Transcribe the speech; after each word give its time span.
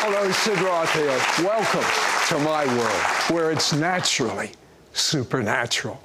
Hello, 0.00 0.30
Sid 0.30 0.60
Roth 0.60 0.94
here. 0.94 1.44
Welcome 1.44 1.82
to 2.28 2.38
my 2.44 2.64
world, 2.78 3.34
where 3.36 3.50
it's 3.50 3.72
naturally 3.72 4.52
supernatural. 4.92 6.00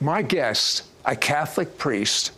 My 0.00 0.22
guest, 0.22 0.84
a 1.04 1.14
Catholic 1.14 1.76
priest, 1.76 2.32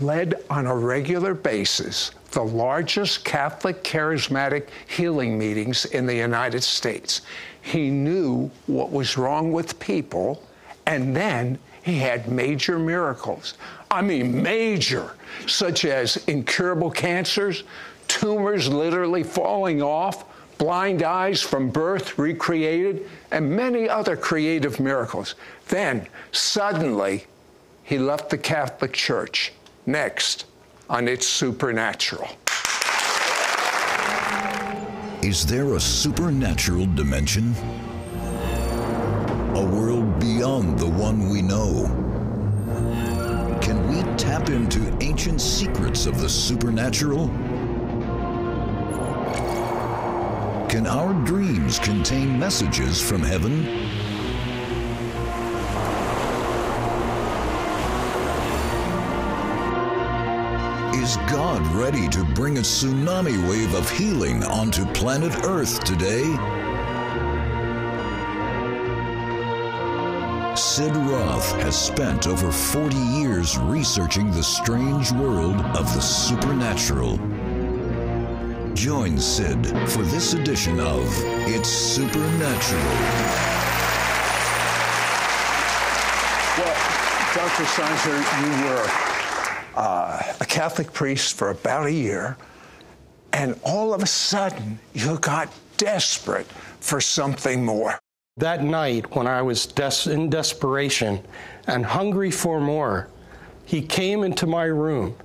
led 0.00 0.34
on 0.50 0.66
a 0.66 0.74
regular 0.74 1.32
basis 1.32 2.10
the 2.32 2.42
largest 2.42 3.24
Catholic 3.24 3.84
charismatic 3.84 4.70
healing 4.88 5.38
meetings 5.38 5.84
in 5.84 6.06
the 6.06 6.16
United 6.16 6.64
States. 6.64 7.22
He 7.62 7.88
knew 7.88 8.50
what 8.66 8.90
was 8.90 9.16
wrong 9.16 9.52
with 9.52 9.78
people, 9.78 10.42
and 10.86 11.14
then 11.14 11.56
he 11.84 11.98
had 11.98 12.28
major 12.28 12.80
miracles. 12.80 13.54
I 13.92 14.02
mean, 14.02 14.42
major, 14.42 15.12
such 15.46 15.84
as 15.84 16.16
incurable 16.26 16.90
cancers, 16.90 17.62
tumors 18.10 18.68
literally 18.68 19.22
falling 19.22 19.82
off, 19.82 20.24
blind 20.58 21.02
eyes 21.02 21.40
from 21.40 21.70
birth 21.70 22.18
recreated, 22.18 23.08
and 23.30 23.50
many 23.50 23.88
other 23.88 24.16
creative 24.16 24.80
miracles. 24.80 25.34
Then, 25.68 26.06
suddenly, 26.32 27.26
he 27.84 27.98
left 27.98 28.30
the 28.30 28.38
Catholic 28.38 28.92
Church. 28.92 29.52
Next, 29.86 30.46
on 30.88 31.08
its 31.08 31.26
supernatural. 31.26 32.28
Is 35.22 35.46
there 35.46 35.74
a 35.74 35.80
supernatural 35.80 36.86
dimension? 36.94 37.54
A 39.54 39.64
world 39.64 40.18
beyond 40.18 40.78
the 40.78 40.88
one 40.88 41.28
we 41.28 41.42
know? 41.42 41.86
Can 43.60 43.88
we 43.88 44.02
tap 44.16 44.48
into 44.48 44.96
ancient 45.02 45.40
secrets 45.40 46.06
of 46.06 46.20
the 46.20 46.28
supernatural? 46.28 47.30
Can 50.70 50.86
our 50.86 51.12
dreams 51.24 51.80
contain 51.80 52.38
messages 52.38 53.02
from 53.02 53.22
heaven? 53.22 53.64
Is 60.94 61.16
God 61.28 61.66
ready 61.74 62.08
to 62.10 62.22
bring 62.36 62.58
a 62.58 62.60
tsunami 62.60 63.48
wave 63.48 63.74
of 63.74 63.90
healing 63.90 64.44
onto 64.44 64.84
planet 64.92 65.34
Earth 65.44 65.82
today? 65.82 66.22
Sid 70.54 70.94
Roth 70.94 71.50
has 71.62 71.76
spent 71.76 72.28
over 72.28 72.52
40 72.52 72.96
years 72.96 73.58
researching 73.58 74.30
the 74.30 74.44
strange 74.44 75.10
world 75.10 75.56
of 75.76 75.92
the 75.94 76.00
supernatural. 76.00 77.18
Join 78.80 79.18
Sid 79.18 79.66
for 79.90 80.00
this 80.04 80.32
edition 80.32 80.80
of 80.80 81.04
It's 81.46 81.68
Supernatural. 81.68 82.82
Well, 86.56 86.76
Dr. 87.34 87.66
Sizer, 87.66 88.16
you 88.16 88.64
were 88.64 88.86
uh, 89.76 90.22
a 90.40 90.46
Catholic 90.46 90.94
priest 90.94 91.36
for 91.36 91.50
about 91.50 91.88
a 91.88 91.92
year, 91.92 92.38
and 93.34 93.60
all 93.64 93.92
of 93.92 94.02
a 94.02 94.06
sudden 94.06 94.78
you 94.94 95.18
got 95.18 95.52
desperate 95.76 96.46
for 96.80 97.02
something 97.02 97.62
more. 97.62 97.98
That 98.38 98.64
night, 98.64 99.14
when 99.14 99.26
I 99.26 99.42
was 99.42 99.66
des- 99.66 100.10
in 100.10 100.30
desperation 100.30 101.22
and 101.66 101.84
hungry 101.84 102.30
for 102.30 102.62
more, 102.62 103.10
he 103.66 103.82
came 103.82 104.24
into 104.24 104.46
my 104.46 104.64
room, 104.64 105.16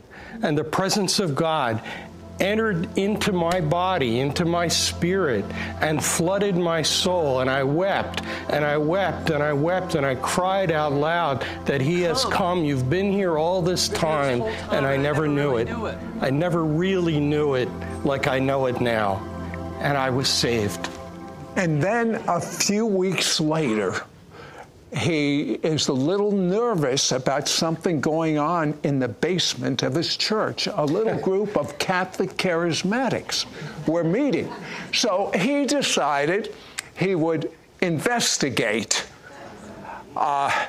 and 0.44 0.58
the 0.58 0.66
presence 0.66 1.20
of 1.22 1.36
God 1.36 1.82
entered 2.40 2.98
into 2.98 3.32
my 3.32 3.62
body, 3.62 4.20
into 4.20 4.46
my 4.46 4.68
spirit, 4.68 5.46
and 5.82 6.04
flooded 6.04 6.56
my 6.56 6.82
soul. 6.82 7.40
And 7.40 7.50
I 7.50 7.64
wept, 7.64 8.22
and 8.50 8.66
I 8.66 8.78
wept, 8.78 9.30
and 9.30 9.42
I 9.42 9.54
wept, 9.54 9.96
and 9.96 10.06
I 10.06 10.16
cried 10.16 10.72
out 10.72 10.94
loud 10.94 11.46
that 11.66 11.82
He 11.82 12.02
has 12.02 12.26
come. 12.26 12.64
You've 12.64 12.90
been 12.90 13.12
here 13.12 13.38
all 13.38 13.62
this 13.62 13.90
time, 13.90 14.42
and 14.72 14.86
I 14.86 14.98
never 14.98 15.28
knew 15.28 15.58
it. 15.58 15.70
I 16.22 16.30
never 16.30 16.64
really 16.64 17.20
knew 17.20 17.56
it 17.56 17.70
like 18.04 18.28
I 18.28 18.40
know 18.40 18.66
it 18.66 18.82
now. 18.82 19.24
And 19.80 19.98
I 19.98 20.10
was 20.10 20.28
saved. 20.28 20.90
And 21.56 21.82
then 21.82 22.22
a 22.28 22.42
few 22.42 22.86
weeks 22.86 23.40
later, 23.40 24.02
he 24.94 25.54
is 25.56 25.88
a 25.88 25.94
little 25.94 26.32
nervous 26.32 27.12
about 27.12 27.48
something 27.48 28.00
going 28.00 28.38
on 28.38 28.78
in 28.84 29.00
the 29.00 29.08
basement 29.08 29.84
of 29.84 29.96
his 29.96 30.16
church. 30.16 30.68
A 30.68 30.86
little 30.86 31.18
group 31.22 31.58
of 31.58 31.78
Catholic 31.80 32.32
charismatics 32.38 33.46
were 33.88 34.04
meeting. 34.04 34.52
So 34.94 35.32
he 35.36 35.66
decided 35.66 36.54
he 36.98 37.16
would 37.16 37.52
investigate. 37.82 39.06
Uh, 40.16 40.50
a 40.50 40.68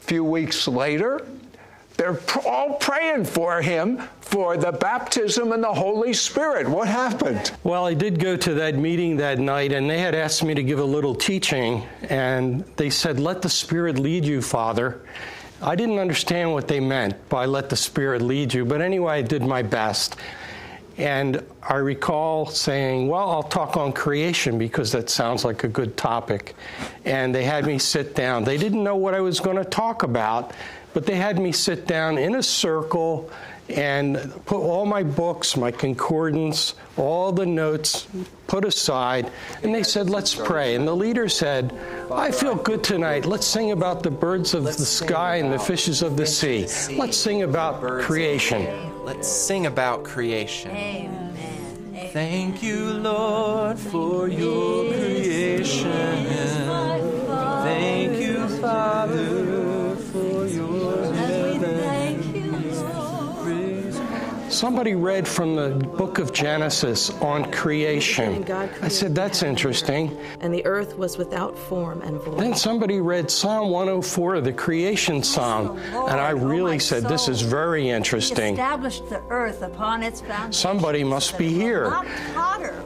few 0.00 0.24
weeks 0.24 0.66
later, 0.66 1.26
they're 1.96 2.18
all 2.46 2.74
praying 2.74 3.26
for 3.26 3.60
him 3.60 4.00
for 4.30 4.56
the 4.56 4.70
baptism 4.70 5.52
in 5.52 5.60
the 5.60 5.74
Holy 5.74 6.12
Spirit. 6.12 6.68
What 6.68 6.86
happened? 6.86 7.50
Well, 7.64 7.84
I 7.84 7.94
did 7.94 8.20
go 8.20 8.36
to 8.36 8.54
that 8.54 8.76
meeting 8.76 9.16
that 9.16 9.40
night, 9.40 9.72
and 9.72 9.90
they 9.90 9.98
had 9.98 10.14
asked 10.14 10.44
me 10.44 10.54
to 10.54 10.62
give 10.62 10.78
a 10.78 10.84
little 10.84 11.16
teaching, 11.16 11.82
and 12.08 12.64
they 12.76 12.90
said, 12.90 13.18
Let 13.18 13.42
the 13.42 13.48
Spirit 13.48 13.98
lead 13.98 14.24
you, 14.24 14.40
Father. 14.40 15.00
I 15.60 15.74
didn't 15.74 15.98
understand 15.98 16.52
what 16.52 16.68
they 16.68 16.78
meant 16.78 17.28
by 17.28 17.46
let 17.46 17.70
the 17.70 17.76
Spirit 17.76 18.22
lead 18.22 18.54
you, 18.54 18.64
but 18.64 18.80
anyway, 18.80 19.14
I 19.14 19.22
did 19.22 19.42
my 19.42 19.62
best. 19.62 20.14
And 20.96 21.44
I 21.62 21.76
recall 21.76 22.46
saying, 22.46 23.08
Well, 23.08 23.30
I'll 23.30 23.42
talk 23.42 23.76
on 23.76 23.92
creation 23.92 24.58
because 24.58 24.92
that 24.92 25.10
sounds 25.10 25.44
like 25.44 25.64
a 25.64 25.68
good 25.68 25.96
topic. 25.96 26.54
And 27.04 27.34
they 27.34 27.42
had 27.42 27.66
me 27.66 27.80
sit 27.80 28.14
down. 28.14 28.44
They 28.44 28.58
didn't 28.58 28.84
know 28.84 28.96
what 28.96 29.14
I 29.14 29.20
was 29.20 29.40
going 29.40 29.56
to 29.56 29.64
talk 29.64 30.04
about, 30.04 30.52
but 30.94 31.04
they 31.04 31.16
had 31.16 31.38
me 31.38 31.50
sit 31.50 31.88
down 31.88 32.16
in 32.16 32.36
a 32.36 32.42
circle 32.42 33.28
and 33.72 34.32
put 34.46 34.60
all 34.60 34.86
my 34.86 35.02
books, 35.02 35.56
my 35.56 35.70
concordance, 35.70 36.74
all 36.96 37.32
the 37.32 37.46
notes 37.46 38.06
put 38.46 38.64
aside, 38.64 39.30
and 39.62 39.74
they 39.74 39.82
said, 39.82 40.10
Let's 40.10 40.34
pray. 40.34 40.74
And 40.74 40.86
the 40.86 40.94
leader 40.94 41.28
said, 41.28 41.72
I 42.10 42.30
feel 42.30 42.54
good 42.54 42.82
tonight. 42.82 43.26
Let's 43.26 43.46
sing 43.46 43.72
about 43.72 44.02
the 44.02 44.10
birds 44.10 44.54
of 44.54 44.64
the 44.64 44.72
sky 44.72 45.36
and 45.36 45.52
the 45.52 45.58
fishes 45.58 46.02
of 46.02 46.16
the 46.16 46.26
sea. 46.26 46.66
Let's 46.96 47.16
sing 47.16 47.42
about 47.42 47.80
creation. 48.02 49.04
Let's 49.04 49.28
sing 49.28 49.66
about 49.66 50.04
creation. 50.04 50.70
Amen. 50.72 52.10
Thank 52.12 52.62
you, 52.62 52.94
Lord, 52.94 53.78
for 53.78 54.26
your 54.26 54.92
creation. 54.92 55.19
Somebody 64.60 64.94
read 64.94 65.26
from 65.26 65.56
the 65.56 65.70
book 65.70 66.18
of 66.18 66.34
Genesis 66.34 67.08
on 67.22 67.50
creation. 67.50 68.44
I 68.52 68.88
said, 68.88 69.14
That's 69.14 69.42
interesting. 69.42 70.14
And 70.40 70.52
the 70.52 70.62
earth 70.66 70.98
was 70.98 71.16
without 71.16 71.56
form 71.56 72.02
and 72.02 72.20
void. 72.20 72.38
Then 72.38 72.54
somebody 72.54 73.00
read 73.00 73.30
Psalm 73.30 73.70
104, 73.70 74.42
the 74.42 74.52
creation 74.52 75.22
psalm, 75.22 75.78
and 75.78 76.20
I 76.20 76.32
oh, 76.32 76.36
really 76.36 76.78
said, 76.78 77.04
This 77.04 77.26
is 77.26 77.40
very 77.40 77.84
He 77.84 77.88
interesting. 77.88 78.52
established 78.52 79.08
the 79.08 79.22
earth 79.30 79.62
upon 79.62 80.02
its 80.02 80.20
foundation. 80.20 80.52
Somebody 80.52 81.04
must 81.04 81.38
be 81.38 81.48
here. 81.48 81.90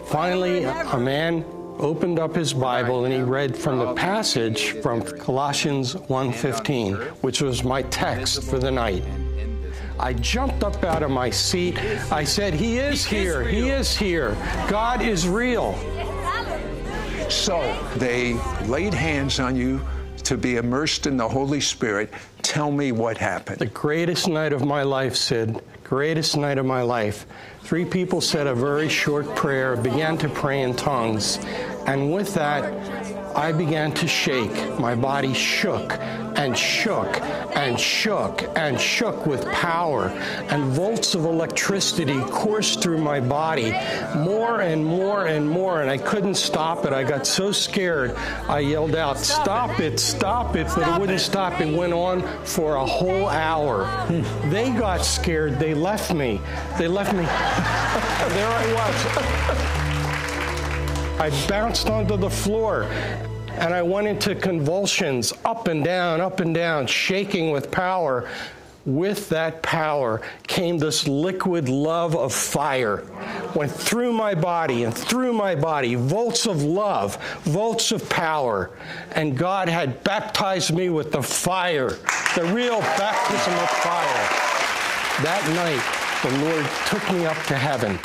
Finally, 0.04 0.62
a 0.62 0.96
man 0.96 1.44
opened 1.80 2.20
up 2.20 2.36
his 2.36 2.52
Bible 2.52 3.04
and 3.04 3.12
he 3.12 3.20
read 3.20 3.56
from 3.56 3.80
the 3.80 3.94
passage 3.94 4.80
from 4.80 5.02
Colossians 5.02 5.96
1:15, 5.96 6.94
which 7.22 7.42
was 7.42 7.64
my 7.64 7.82
text 7.82 8.44
for 8.44 8.60
the 8.60 8.70
night. 8.70 9.02
I 9.98 10.12
jumped 10.14 10.64
up 10.64 10.82
out 10.84 11.02
of 11.02 11.10
my 11.10 11.30
seat. 11.30 11.78
I 12.10 12.24
said, 12.24 12.54
"He 12.54 12.78
is 12.78 13.04
here. 13.04 13.42
He 13.44 13.70
is 13.70 13.96
here. 13.96 14.36
God 14.68 15.02
is 15.02 15.28
real." 15.28 15.74
So 17.28 17.76
they 17.96 18.34
laid 18.66 18.92
hands 18.92 19.40
on 19.40 19.56
you 19.56 19.80
to 20.24 20.36
be 20.36 20.56
immersed 20.56 21.06
in 21.06 21.16
the 21.16 21.28
Holy 21.28 21.60
Spirit. 21.60 22.12
Tell 22.42 22.70
me 22.70 22.92
what 22.92 23.18
happened. 23.18 23.58
The 23.58 23.66
greatest 23.66 24.28
night 24.28 24.52
of 24.52 24.64
my 24.64 24.82
life, 24.82 25.16
Sid. 25.16 25.60
Greatest 25.82 26.36
night 26.36 26.58
of 26.58 26.66
my 26.66 26.82
life. 26.82 27.26
Three 27.62 27.84
people 27.84 28.20
said 28.20 28.46
a 28.46 28.54
very 28.54 28.88
short 28.88 29.34
prayer, 29.36 29.76
began 29.76 30.16
to 30.18 30.28
pray 30.28 30.62
in 30.62 30.74
tongues. 30.74 31.38
And 31.86 32.12
with 32.12 32.34
that, 32.34 32.64
I 33.36 33.52
began 33.52 33.92
to 33.94 34.06
shake. 34.06 34.78
My 34.78 34.94
body 34.94 35.34
shook 35.34 35.98
and 36.36 36.56
shook 36.56 37.20
and 37.56 37.78
shook 37.78 38.44
and 38.56 38.80
shook 38.80 39.26
with 39.26 39.44
power. 39.52 40.08
And 40.50 40.64
volts 40.64 41.14
of 41.14 41.24
electricity 41.24 42.20
coursed 42.30 42.82
through 42.82 42.98
my 42.98 43.20
body 43.20 43.72
more 44.16 44.60
and 44.60 44.84
more 44.84 45.26
and 45.26 45.48
more. 45.48 45.82
And 45.82 45.90
I 45.90 45.98
couldn't 45.98 46.34
stop 46.34 46.84
it. 46.84 46.92
I 46.92 47.02
got 47.02 47.26
so 47.26 47.50
scared. 47.52 48.14
I 48.48 48.60
yelled 48.60 48.94
out, 48.94 49.18
Stop 49.18 49.80
it, 49.80 49.98
stop 49.98 50.54
it. 50.56 50.68
But 50.74 50.88
it 50.88 51.00
wouldn't 51.00 51.20
stop. 51.20 51.60
It 51.60 51.76
went 51.76 51.92
on 51.92 52.22
for 52.44 52.76
a 52.76 52.86
whole 52.86 53.28
hour. 53.28 53.84
They 54.46 54.70
got 54.70 55.04
scared. 55.04 55.58
They 55.58 55.74
left 55.74 56.14
me. 56.14 56.40
They 56.78 56.88
left 56.88 57.12
me. 57.12 57.24
there 58.34 58.48
I 58.48 58.72
was. 58.74 59.80
I 61.18 61.30
bounced 61.48 61.88
onto 61.88 62.16
the 62.16 62.28
floor 62.28 62.84
and 63.58 63.72
I 63.72 63.82
went 63.82 64.08
into 64.08 64.34
convulsions, 64.34 65.32
up 65.44 65.68
and 65.68 65.84
down, 65.84 66.20
up 66.20 66.40
and 66.40 66.52
down, 66.52 66.86
shaking 66.88 67.52
with 67.52 67.70
power. 67.70 68.28
With 68.84 69.30
that 69.30 69.62
power 69.62 70.20
came 70.46 70.76
this 70.76 71.08
liquid 71.08 71.68
love 71.70 72.16
of 72.16 72.34
fire. 72.34 73.04
Went 73.54 73.70
through 73.70 74.12
my 74.12 74.34
body 74.34 74.84
and 74.84 74.94
through 74.94 75.32
my 75.32 75.54
body, 75.54 75.94
volts 75.94 76.46
of 76.46 76.62
love, 76.62 77.16
volts 77.44 77.92
of 77.92 78.06
power. 78.10 78.70
And 79.12 79.38
God 79.38 79.68
had 79.68 80.02
baptized 80.04 80.74
me 80.74 80.90
with 80.90 81.12
the 81.12 81.22
fire, 81.22 81.90
the 82.34 82.44
real 82.52 82.80
baptism 82.80 83.54
of 83.54 83.70
fire. 83.70 84.28
That 85.22 85.42
night, 85.54 86.28
the 86.28 86.44
Lord 86.44 86.66
took 86.88 87.10
me 87.12 87.24
up 87.24 87.40
to 87.46 87.56
heaven. 87.56 87.98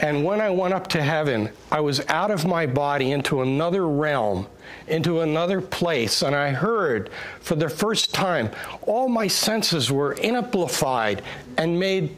And 0.00 0.24
when 0.24 0.40
I 0.40 0.50
went 0.50 0.74
up 0.74 0.88
to 0.88 1.02
heaven, 1.02 1.50
I 1.70 1.80
was 1.80 2.04
out 2.08 2.30
of 2.30 2.46
my 2.46 2.66
body 2.66 3.12
into 3.12 3.42
another 3.42 3.86
realm, 3.86 4.46
into 4.86 5.20
another 5.20 5.60
place, 5.60 6.22
and 6.22 6.34
I 6.34 6.50
heard 6.50 7.10
for 7.40 7.54
the 7.54 7.68
first 7.68 8.12
time 8.12 8.50
all 8.82 9.08
my 9.08 9.28
senses 9.28 9.90
were 9.90 10.16
amplified 10.22 11.22
and 11.56 11.78
made 11.78 12.16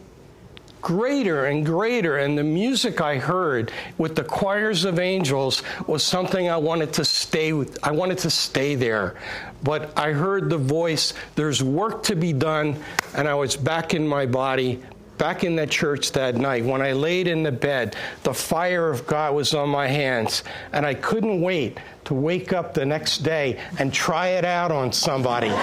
greater 0.87 1.47
and 1.47 1.67
greater. 1.67 2.19
And 2.19 2.39
the 2.39 2.45
music 2.45 3.01
I 3.01 3.19
heard 3.19 3.73
with 3.99 4.15
the 4.15 4.23
choirs 4.23 4.85
of 4.85 5.01
angels 5.01 5.65
was 5.89 6.05
something 6.05 6.49
I 6.49 6.59
wanted 6.59 6.93
to 6.93 7.05
stay 7.05 7.53
with. 7.53 7.77
I 7.83 7.91
wanted 7.91 8.19
to 8.19 8.31
stay 8.31 8.77
there. 8.77 9.17
But 9.65 9.99
I 9.99 10.13
heard 10.13 10.49
the 10.49 10.59
voice, 10.59 11.13
there's 11.35 11.61
work 11.61 12.05
to 12.05 12.15
be 12.15 12.33
done, 12.33 12.77
and 13.17 13.27
I 13.27 13.35
was 13.35 13.57
back 13.57 13.95
in 13.95 14.07
my 14.07 14.27
body, 14.27 14.81
back 15.19 15.45
in 15.45 15.57
that 15.57 15.71
church 15.71 16.13
that 16.13 16.37
night, 16.37 16.65
when 16.65 16.83
I 16.83 16.93
laid 16.93 17.29
in 17.29 17.43
the 17.43 17.53
bed, 17.53 17.97
the 18.23 18.35
fire 18.35 18.91
of 18.91 19.07
God 19.07 19.35
was 19.35 19.55
on 19.55 19.69
my 19.69 19.87
hands, 19.87 20.43
and 20.73 20.87
I 20.87 20.95
couldn't 20.95 21.41
wait 21.41 21.79
to 22.05 22.15
wake 22.15 22.53
up 22.53 22.75
the 22.75 22.87
next 22.87 23.19
day 23.19 23.61
and 23.79 23.93
try 23.93 24.29
it 24.29 24.45
out 24.45 24.71
on 24.71 24.93
somebody. 24.93 25.51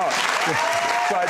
Oh, 0.00 1.08
but 1.10 1.26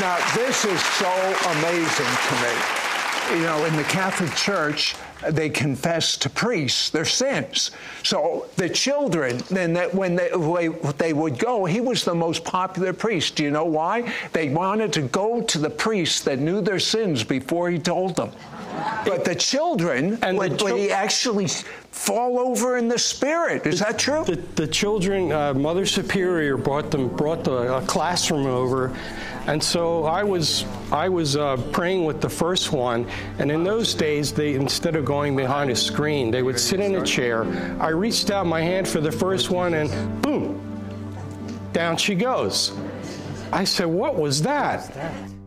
now, 0.00 0.18
this 0.34 0.64
is 0.64 0.82
so 0.82 1.10
amazing 1.52 2.06
to 2.06 2.34
me. 2.42 2.81
You 3.30 3.42
know, 3.42 3.64
in 3.64 3.76
the 3.76 3.84
Catholic 3.84 4.34
Church, 4.34 4.94
they 5.30 5.48
confess 5.48 6.16
to 6.18 6.28
priests 6.28 6.90
their 6.90 7.04
sins. 7.04 7.70
So 8.02 8.48
the 8.56 8.68
children, 8.68 9.38
then 9.50 9.72
that 9.74 9.94
when 9.94 10.16
they, 10.16 10.30
they 10.98 11.12
would 11.12 11.38
go, 11.38 11.64
he 11.64 11.80
was 11.80 12.04
the 12.04 12.14
most 12.14 12.44
popular 12.44 12.92
priest. 12.92 13.36
Do 13.36 13.44
you 13.44 13.50
know 13.50 13.64
why? 13.64 14.12
They 14.32 14.48
wanted 14.48 14.92
to 14.94 15.02
go 15.02 15.40
to 15.40 15.58
the 15.58 15.70
priest 15.70 16.24
that 16.24 16.38
knew 16.38 16.60
their 16.60 16.80
sins 16.80 17.24
before 17.24 17.70
he 17.70 17.78
told 17.78 18.16
them. 18.16 18.32
But 19.04 19.24
the 19.24 19.34
children, 19.34 20.18
And 20.22 20.36
the 20.36 20.48
would, 20.48 20.62
would 20.62 20.76
he 20.76 20.90
actually 20.90 21.48
fall 21.90 22.38
over 22.38 22.78
in 22.78 22.88
the 22.88 22.98
spirit? 22.98 23.66
Is 23.66 23.80
that 23.80 23.98
true? 23.98 24.24
The, 24.24 24.36
the 24.54 24.66
children, 24.66 25.32
uh, 25.32 25.54
Mother 25.54 25.86
Superior 25.86 26.56
brought 26.56 26.90
them, 26.90 27.08
brought 27.08 27.44
the 27.44 27.76
a 27.76 27.82
classroom 27.82 28.46
over, 28.46 28.96
and 29.46 29.62
so 29.62 30.04
I 30.04 30.22
was, 30.22 30.64
I 30.92 31.08
was 31.08 31.36
uh, 31.36 31.56
praying 31.72 32.04
with 32.04 32.20
the 32.20 32.28
first 32.28 32.72
one. 32.72 33.06
And 33.38 33.50
in 33.50 33.64
those 33.64 33.94
days, 33.94 34.32
they 34.32 34.54
instead 34.54 34.94
of 34.94 35.04
going 35.04 35.36
behind 35.36 35.70
a 35.70 35.76
screen, 35.76 36.30
they 36.30 36.42
would 36.42 36.58
sit 36.58 36.80
in 36.80 36.94
a 36.94 37.04
chair. 37.04 37.44
I 37.80 37.88
reached 37.88 38.30
out 38.30 38.46
my 38.46 38.60
hand 38.60 38.86
for 38.86 39.00
the 39.00 39.12
first 39.12 39.50
one, 39.50 39.74
and 39.74 40.22
boom, 40.22 40.60
down 41.72 41.96
she 41.96 42.14
goes. 42.14 42.72
I 43.52 43.64
said, 43.64 43.86
"What 43.86 44.16
was 44.16 44.42
that?" 44.42 44.96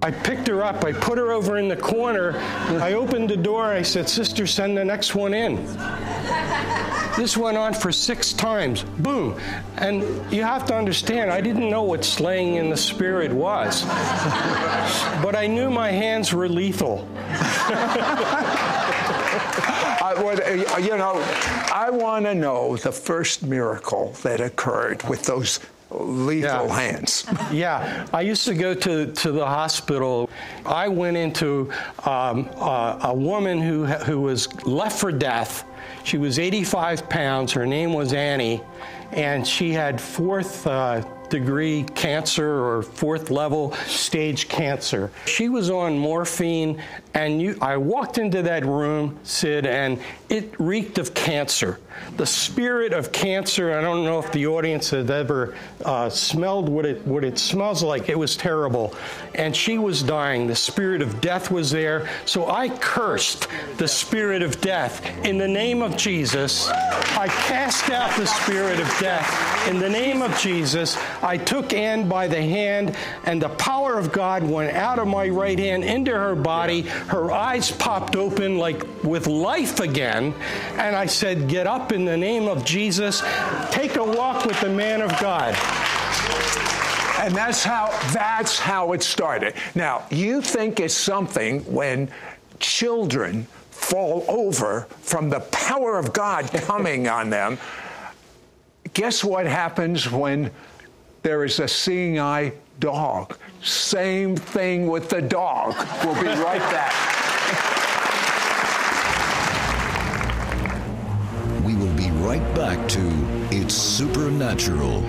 I 0.02 0.12
picked 0.12 0.48
her 0.48 0.64
up. 0.64 0.84
I 0.84 0.92
put 0.92 1.18
her 1.18 1.32
over 1.32 1.58
in 1.58 1.68
the 1.68 1.76
corner. 1.76 2.38
I 2.82 2.94
opened 2.94 3.30
the 3.30 3.38
door. 3.38 3.66
I 3.66 3.82
said, 3.82 4.08
"Sister, 4.08 4.46
send 4.46 4.78
the 4.78 4.86
next 4.86 5.16
one 5.16 5.34
in." 5.34 5.66
This 7.18 7.38
went 7.38 7.58
on 7.58 7.74
for 7.74 7.94
six 7.94 8.34
times. 8.34 8.84
Boom. 8.84 9.40
And 9.78 10.04
you 10.32 10.44
have 10.44 10.66
to 10.66 10.76
understand, 10.76 11.32
I 11.32 11.40
didn't 11.40 11.70
know 11.70 11.84
what 11.84 12.04
slaying 12.04 12.56
in 12.56 12.70
the 12.70 12.76
spirit 12.76 13.32
was. 13.32 13.86
but 15.24 15.34
I 15.34 15.48
knew 15.48 15.70
my 15.70 15.92
hands 15.92 16.34
were 16.34 16.50
lethal. 16.50 17.08
I 20.08 20.80
you 20.80 20.98
know, 20.98 21.24
I 21.74 21.90
want 21.90 22.26
to 22.26 22.36
know 22.36 22.76
the 22.76 22.92
first 22.92 23.44
miracle 23.44 24.14
that 24.24 24.42
occurred 24.42 25.04
with 25.04 25.24
those 25.24 25.60
lethal 26.04 26.68
Yeah. 26.68 26.76
hands. 26.80 27.26
Yeah, 27.52 28.06
I 28.14 28.22
used 28.22 28.46
to 28.46 28.54
go 28.56 28.74
to, 28.74 29.12
to 29.12 29.32
the 29.32 29.46
hospital. 29.46 30.30
I 30.66 30.88
went 30.88 31.16
into 31.18 31.72
um, 32.06 32.48
a, 32.58 33.00
a 33.06 33.14
woman 33.14 33.62
who, 33.62 33.86
who 33.86 34.20
was 34.22 34.52
left 34.66 35.00
for 35.00 35.12
death. 35.12 35.64
She 36.04 36.18
was 36.18 36.40
85 36.40 37.08
pounds. 37.10 37.52
Her 37.54 37.66
name 37.66 37.94
was 37.94 38.14
Annie, 38.14 38.62
and 39.12 39.48
she 39.48 39.72
had 39.72 40.02
fourth 40.02 40.66
uh, 40.68 41.02
degree 41.30 41.84
cancer 41.96 42.64
or 42.66 42.82
fourth 42.84 43.30
level 43.32 43.72
stage 43.88 44.48
cancer. 44.50 45.12
She 45.26 45.50
was 45.50 45.70
on 45.70 45.98
morphine, 45.98 46.82
and 47.16 47.42
you, 47.42 47.58
I 47.62 47.78
walked 47.78 48.18
into 48.18 48.42
that 48.44 48.66
room, 48.66 49.18
Sid, 49.24 49.66
and 49.66 50.02
it 50.28 50.54
reeked 50.60 50.98
of 50.98 51.14
cancer. 51.14 51.80
The 52.18 52.26
spirit 52.26 52.92
of 52.92 53.14
cancer. 53.14 53.72
I 53.74 53.82
don't 53.82 54.04
know 54.04 54.20
if 54.20 54.30
the 54.34 54.48
audience 54.48 54.90
has 54.90 55.10
ever 55.10 55.56
uh, 55.86 56.10
smelled 56.10 56.68
what 56.68 56.86
it 56.86 57.08
what 57.08 57.24
it 57.24 57.40
smells 57.40 57.82
like. 57.82 58.10
It 58.10 58.20
was 58.20 58.36
terrible, 58.36 58.94
and 59.34 59.56
she 59.56 59.78
was 59.78 60.04
dying. 60.04 60.46
The 60.46 60.56
spirit 60.56 61.02
of 61.02 61.22
death 61.22 61.50
was 61.50 61.72
there. 61.72 62.10
So 62.26 62.52
I 62.52 62.68
cursed 62.68 63.48
the 63.78 63.88
spirit 63.88 64.42
of 64.42 64.60
death 64.60 65.06
in 65.26 65.38
the 65.38 65.48
name 65.48 65.82
of 65.82 65.96
Jesus. 65.96 66.68
I 66.68 67.30
cast 67.30 67.90
out 67.92 68.14
the 68.18 68.28
spirit 68.28 68.82
of 68.82 68.88
death 69.00 69.68
in 69.70 69.80
the 69.80 69.90
name 69.90 70.22
of 70.22 70.38
Jesus. 70.38 70.98
I 71.24 71.38
took 71.38 71.72
Anne 71.72 72.10
by 72.10 72.28
the 72.28 72.42
hand, 72.42 72.94
and 73.24 73.42
the 73.42 73.50
power 73.50 73.98
of 73.98 74.12
God 74.12 74.44
went 74.44 74.76
out 74.76 75.00
of 75.00 75.08
my 75.08 75.30
right 75.30 75.58
hand 75.58 75.86
into 75.86 76.12
her 76.12 76.36
body. 76.36 76.86
Her 77.08 77.32
eyes 77.32 77.72
popped 77.72 78.16
open 78.16 78.58
like 78.58 78.84
with 79.04 79.28
life 79.28 79.80
again, 79.80 80.34
and 80.74 80.96
I 80.96 81.06
said, 81.06 81.48
Get 81.48 81.68
up 81.68 81.92
in 81.92 82.04
the 82.06 82.18
name 82.18 82.48
of 82.48 82.66
Jesus. 82.66 83.22
Take 83.70 83.96
a 83.96 84.04
walk 84.04 84.46
with 84.46 84.60
the 84.62 84.70
man 84.70 85.02
of 85.02 85.12
God. 85.20 85.56
And 87.20 87.36
that's 87.36 87.64
how 87.64 87.88
that's 88.12 88.60
how 88.60 88.94
it 88.94 89.04
started. 89.04 89.54
Now, 89.76 90.06
you 90.10 90.42
think 90.42 90.80
it's 90.80 90.94
something 90.94 91.62
when 91.62 92.12
children 92.60 93.46
fall 93.70 94.26
over 94.28 94.88
from 95.02 95.30
the 95.30 95.42
power 95.42 95.98
of 95.98 96.12
God 96.12 96.52
coming 96.54 97.08
on 97.08 97.30
them. 97.30 97.58
Guess 98.94 99.24
what 99.24 99.46
happens 99.46 100.10
when 100.12 100.52
there 101.22 101.44
is 101.44 101.60
a 101.60 101.68
seeing 101.68 102.20
eye 102.20 102.54
dog? 102.80 103.38
Same 103.62 104.36
thing 104.36 104.88
with 104.88 105.10
the 105.10 105.22
dog. 105.22 105.76
We'll 106.04 106.22
be 106.22 106.28
right 106.28 106.60
back. 106.72 106.94
We 111.66 111.76
will 111.76 111.96
be 111.96 112.12
right 112.12 112.56
back 112.56 112.88
to 112.90 113.02
It's 113.52 113.74
Supernatural. 113.74 115.04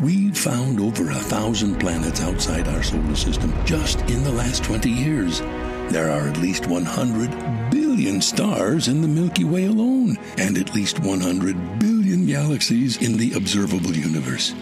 We've 0.00 0.36
found 0.36 0.80
over 0.80 1.10
a 1.10 1.14
thousand 1.14 1.78
planets 1.78 2.20
outside 2.20 2.66
our 2.68 2.82
solar 2.82 3.14
system 3.14 3.54
just 3.64 4.00
in 4.10 4.24
the 4.24 4.32
last 4.32 4.64
20 4.64 4.90
years. 4.90 5.40
There 5.92 6.10
are 6.10 6.28
at 6.28 6.38
least 6.38 6.66
100 6.66 7.70
billion 7.70 8.20
stars 8.20 8.88
in 8.88 9.00
the 9.00 9.08
Milky 9.08 9.44
Way 9.44 9.66
alone, 9.66 10.16
and 10.38 10.58
at 10.58 10.74
least 10.74 10.98
100 10.98 11.78
billion 11.78 12.26
galaxies 12.26 12.96
in 13.00 13.16
the 13.16 13.34
observable 13.34 13.94
universe. 13.94 14.54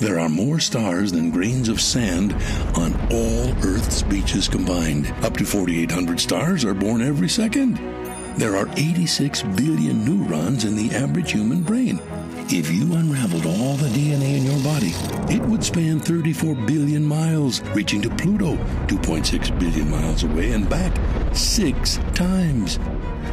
There 0.00 0.20
are 0.20 0.28
more 0.28 0.60
stars 0.60 1.10
than 1.10 1.32
grains 1.32 1.68
of 1.68 1.80
sand 1.80 2.32
on 2.76 2.94
all 3.10 3.50
Earth's 3.66 4.02
beaches 4.02 4.46
combined. 4.46 5.12
Up 5.24 5.36
to 5.38 5.44
4,800 5.44 6.20
stars 6.20 6.64
are 6.64 6.72
born 6.72 7.02
every 7.02 7.28
second. 7.28 7.80
There 8.36 8.54
are 8.54 8.68
86 8.76 9.42
billion 9.42 10.04
neurons 10.04 10.64
in 10.64 10.76
the 10.76 10.94
average 10.94 11.32
human 11.32 11.62
brain. 11.62 12.00
If 12.48 12.70
you 12.70 12.94
unraveled 12.94 13.44
all 13.44 13.74
the 13.74 13.88
DNA 13.88 14.36
in 14.38 14.44
your 14.44 14.62
body, 14.62 14.92
it 15.34 15.42
would 15.42 15.64
span 15.64 15.98
34 15.98 16.54
billion 16.54 17.04
miles, 17.04 17.60
reaching 17.74 18.00
to 18.02 18.10
Pluto, 18.10 18.54
2.6 18.86 19.58
billion 19.58 19.90
miles 19.90 20.22
away, 20.22 20.52
and 20.52 20.70
back 20.70 20.96
six 21.34 21.96
times. 22.14 22.78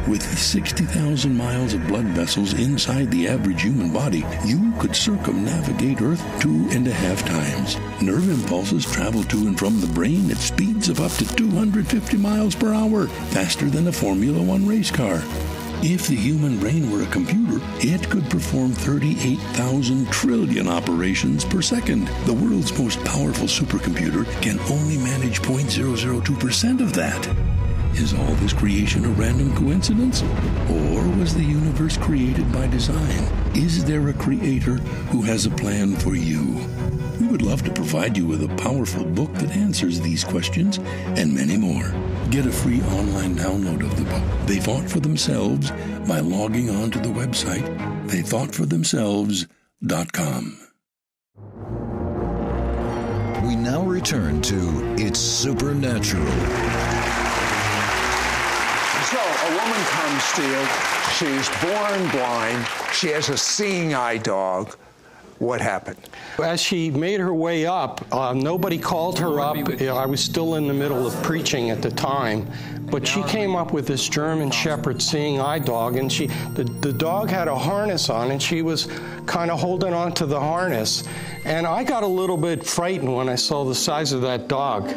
With 0.08 0.22
60,000 0.38 1.36
miles 1.36 1.74
of 1.74 1.84
blood 1.88 2.04
vessels 2.04 2.54
inside 2.54 3.10
the 3.10 3.26
average 3.26 3.62
human 3.62 3.92
body, 3.92 4.24
you 4.44 4.72
could 4.78 4.94
circumnavigate 4.94 6.00
Earth 6.00 6.24
two 6.40 6.68
and 6.70 6.86
a 6.86 6.92
half 6.92 7.26
times. 7.26 7.76
Nerve 8.00 8.30
impulses 8.30 8.86
travel 8.86 9.24
to 9.24 9.48
and 9.48 9.58
from 9.58 9.80
the 9.80 9.88
brain 9.88 10.30
at 10.30 10.36
speeds 10.36 10.88
of 10.88 11.00
up 11.00 11.10
to 11.14 11.26
250 11.34 12.16
miles 12.18 12.54
per 12.54 12.72
hour, 12.72 13.08
faster 13.34 13.68
than 13.68 13.88
a 13.88 13.92
Formula 13.92 14.40
One 14.40 14.64
race 14.64 14.92
car. 14.92 15.20
If 15.82 16.06
the 16.06 16.14
human 16.14 16.60
brain 16.60 16.88
were 16.92 17.02
a 17.02 17.06
computer, 17.06 17.58
it 17.80 18.08
could 18.08 18.30
perform 18.30 18.70
38,000 18.70 20.06
trillion 20.12 20.68
operations 20.68 21.44
per 21.44 21.60
second. 21.60 22.06
The 22.26 22.32
world's 22.32 22.78
most 22.78 23.04
powerful 23.04 23.48
supercomputer 23.48 24.24
can 24.40 24.60
only 24.70 24.98
manage 24.98 25.42
0.002% 25.42 26.80
of 26.80 26.92
that. 26.92 27.65
Is 27.98 28.12
all 28.12 28.34
this 28.34 28.52
creation 28.52 29.06
a 29.06 29.08
random 29.08 29.56
coincidence? 29.56 30.20
Or 30.70 31.08
was 31.16 31.34
the 31.34 31.42
universe 31.42 31.96
created 31.96 32.52
by 32.52 32.66
design? 32.66 33.24
Is 33.54 33.86
there 33.86 34.06
a 34.08 34.12
creator 34.12 34.74
who 35.10 35.22
has 35.22 35.46
a 35.46 35.50
plan 35.50 35.96
for 35.96 36.14
you? 36.14 36.60
We 37.18 37.26
would 37.26 37.40
love 37.40 37.62
to 37.64 37.72
provide 37.72 38.14
you 38.14 38.26
with 38.26 38.42
a 38.42 38.54
powerful 38.56 39.06
book 39.06 39.32
that 39.36 39.56
answers 39.56 39.98
these 39.98 40.24
questions 40.24 40.76
and 41.16 41.34
many 41.34 41.56
more. 41.56 41.90
Get 42.30 42.44
a 42.44 42.52
free 42.52 42.82
online 42.82 43.34
download 43.34 43.82
of 43.82 43.96
the 43.96 44.04
book, 44.04 44.22
They 44.46 44.60
Thought 44.60 44.90
for 44.90 45.00
Themselves, 45.00 45.70
by 46.06 46.20
logging 46.20 46.68
on 46.68 46.90
to 46.90 46.98
the 46.98 47.08
website 47.08 47.64
theythoughtforthemselves.com. 48.08 50.58
We 53.48 53.56
now 53.56 53.82
return 53.82 54.42
to 54.42 54.94
It's 54.98 55.18
Supernatural. 55.18 56.95
So 59.86 59.92
a 59.92 60.06
comes 60.06 60.32
to. 60.32 60.66
She's 61.14 61.48
born 61.60 62.08
blind. 62.10 62.66
She 62.92 63.08
has 63.08 63.28
a 63.28 63.36
seeing 63.36 63.94
eye 63.94 64.18
dog. 64.18 64.76
What 65.38 65.60
happened? 65.60 65.98
As 66.42 66.62
she 66.62 66.90
made 66.90 67.20
her 67.20 67.34
way 67.34 67.66
up, 67.66 68.02
uh, 68.14 68.32
nobody 68.32 68.78
called 68.78 69.18
her 69.18 69.38
up. 69.38 69.56
I 69.82 70.06
was 70.06 70.20
still 70.20 70.54
in 70.54 70.66
the 70.66 70.72
middle 70.72 71.06
of 71.06 71.12
preaching 71.22 71.68
at 71.70 71.82
the 71.82 71.90
time, 71.90 72.50
but 72.90 73.06
she 73.06 73.22
came 73.24 73.54
up 73.54 73.70
with 73.70 73.86
this 73.86 74.08
German 74.08 74.50
Shepherd 74.50 75.02
seeing 75.02 75.38
eye 75.38 75.58
dog, 75.58 75.96
and 75.96 76.10
she 76.10 76.28
the, 76.54 76.64
the 76.80 76.92
dog 76.92 77.28
had 77.28 77.48
a 77.48 77.54
harness 77.54 78.08
on, 78.08 78.30
and 78.30 78.42
she 78.42 78.62
was 78.62 78.88
kind 79.26 79.50
of 79.50 79.60
holding 79.60 79.92
on 79.92 80.12
to 80.12 80.24
the 80.24 80.40
harness. 80.40 81.04
And 81.44 81.66
I 81.66 81.84
got 81.84 82.02
a 82.02 82.06
little 82.06 82.38
bit 82.38 82.66
frightened 82.66 83.14
when 83.14 83.28
I 83.28 83.34
saw 83.34 83.64
the 83.64 83.74
size 83.74 84.12
of 84.12 84.22
that 84.22 84.48
dog. 84.48 84.88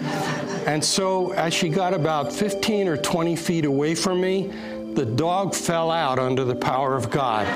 And 0.65 0.83
so 0.83 1.31
as 1.33 1.53
she 1.53 1.67
got 1.67 1.93
about 1.93 2.31
15 2.31 2.87
or 2.87 2.95
20 2.95 3.35
feet 3.35 3.65
away 3.65 3.93
from 3.93 4.21
me, 4.21 4.51
the 4.99 5.05
dog 5.05 5.55
fell 5.55 5.91
out 5.91 6.19
under 6.19 6.43
the 6.43 6.53
power 6.53 6.93
of 6.93 7.09
God. 7.09 7.47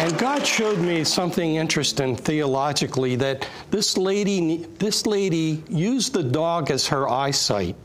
And 0.00 0.18
God 0.18 0.44
showed 0.44 0.80
me 0.80 1.04
something 1.04 1.54
interesting 1.54 2.16
theologically 2.16 3.14
that 3.14 3.46
this 3.70 3.96
lady, 3.96 4.66
this 4.80 5.06
lady 5.06 5.62
used 5.68 6.12
the 6.12 6.24
dog 6.24 6.72
as 6.72 6.88
her 6.88 7.08
eyesight, 7.08 7.76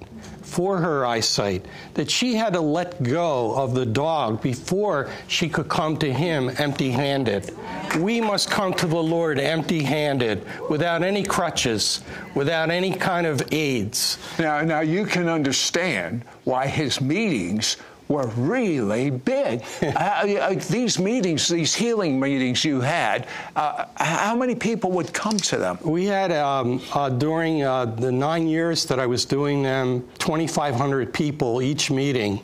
for 0.50 0.78
her 0.80 1.06
eyesight, 1.06 1.66
that 1.94 2.10
she 2.10 2.36
had 2.36 2.54
to 2.54 2.62
let 2.62 3.02
go 3.04 3.54
of 3.56 3.74
the 3.74 3.86
dog 3.86 4.42
before 4.42 5.10
she 5.28 5.48
could 5.48 5.70
come 5.70 5.98
to 5.98 6.12
Him 6.12 6.52
empty 6.58 6.92
handed. 6.92 7.52
We 8.00 8.20
must 8.20 8.50
come 8.50 8.74
to 8.76 8.88
the 8.88 9.02
Lord 9.02 9.40
empty 9.40 9.84
handed, 9.84 10.46
without 10.70 11.04
any 11.04 11.24
crutches, 11.24 12.02
without 12.36 12.72
any 12.72 12.92
kind 12.92 13.28
of 13.28 13.42
aids. 13.52 14.18
Now, 14.38 14.62
now 14.62 14.80
you 14.82 15.06
can 15.06 15.30
understand 15.30 16.24
why 16.44 16.68
his 16.68 17.00
meetings 17.00 17.78
were 18.10 18.28
really 18.30 19.12
big. 19.12 19.64
uh, 19.84 19.88
uh, 19.88 20.54
these 20.70 20.98
meetings, 20.98 21.48
these 21.48 21.76
healing 21.76 22.20
meetings 22.20 22.66
you 22.66 22.82
had, 22.82 23.28
uh, 23.56 23.86
how 23.98 24.36
many 24.36 24.56
people 24.56 24.92
would 24.92 25.14
come 25.14 25.38
to 25.38 25.58
them? 25.58 25.78
We 25.84 26.06
had, 26.06 26.32
um, 26.32 26.82
uh, 26.92 27.10
during 27.10 27.64
uh, 27.64 27.86
the 27.86 28.12
nine 28.12 28.48
years 28.48 28.86
that 28.86 29.00
I 29.00 29.06
was 29.06 29.26
doing 29.26 29.62
them, 29.62 30.08
2,500 30.18 31.14
people 31.14 31.62
each 31.62 31.92
meeting. 31.92 32.44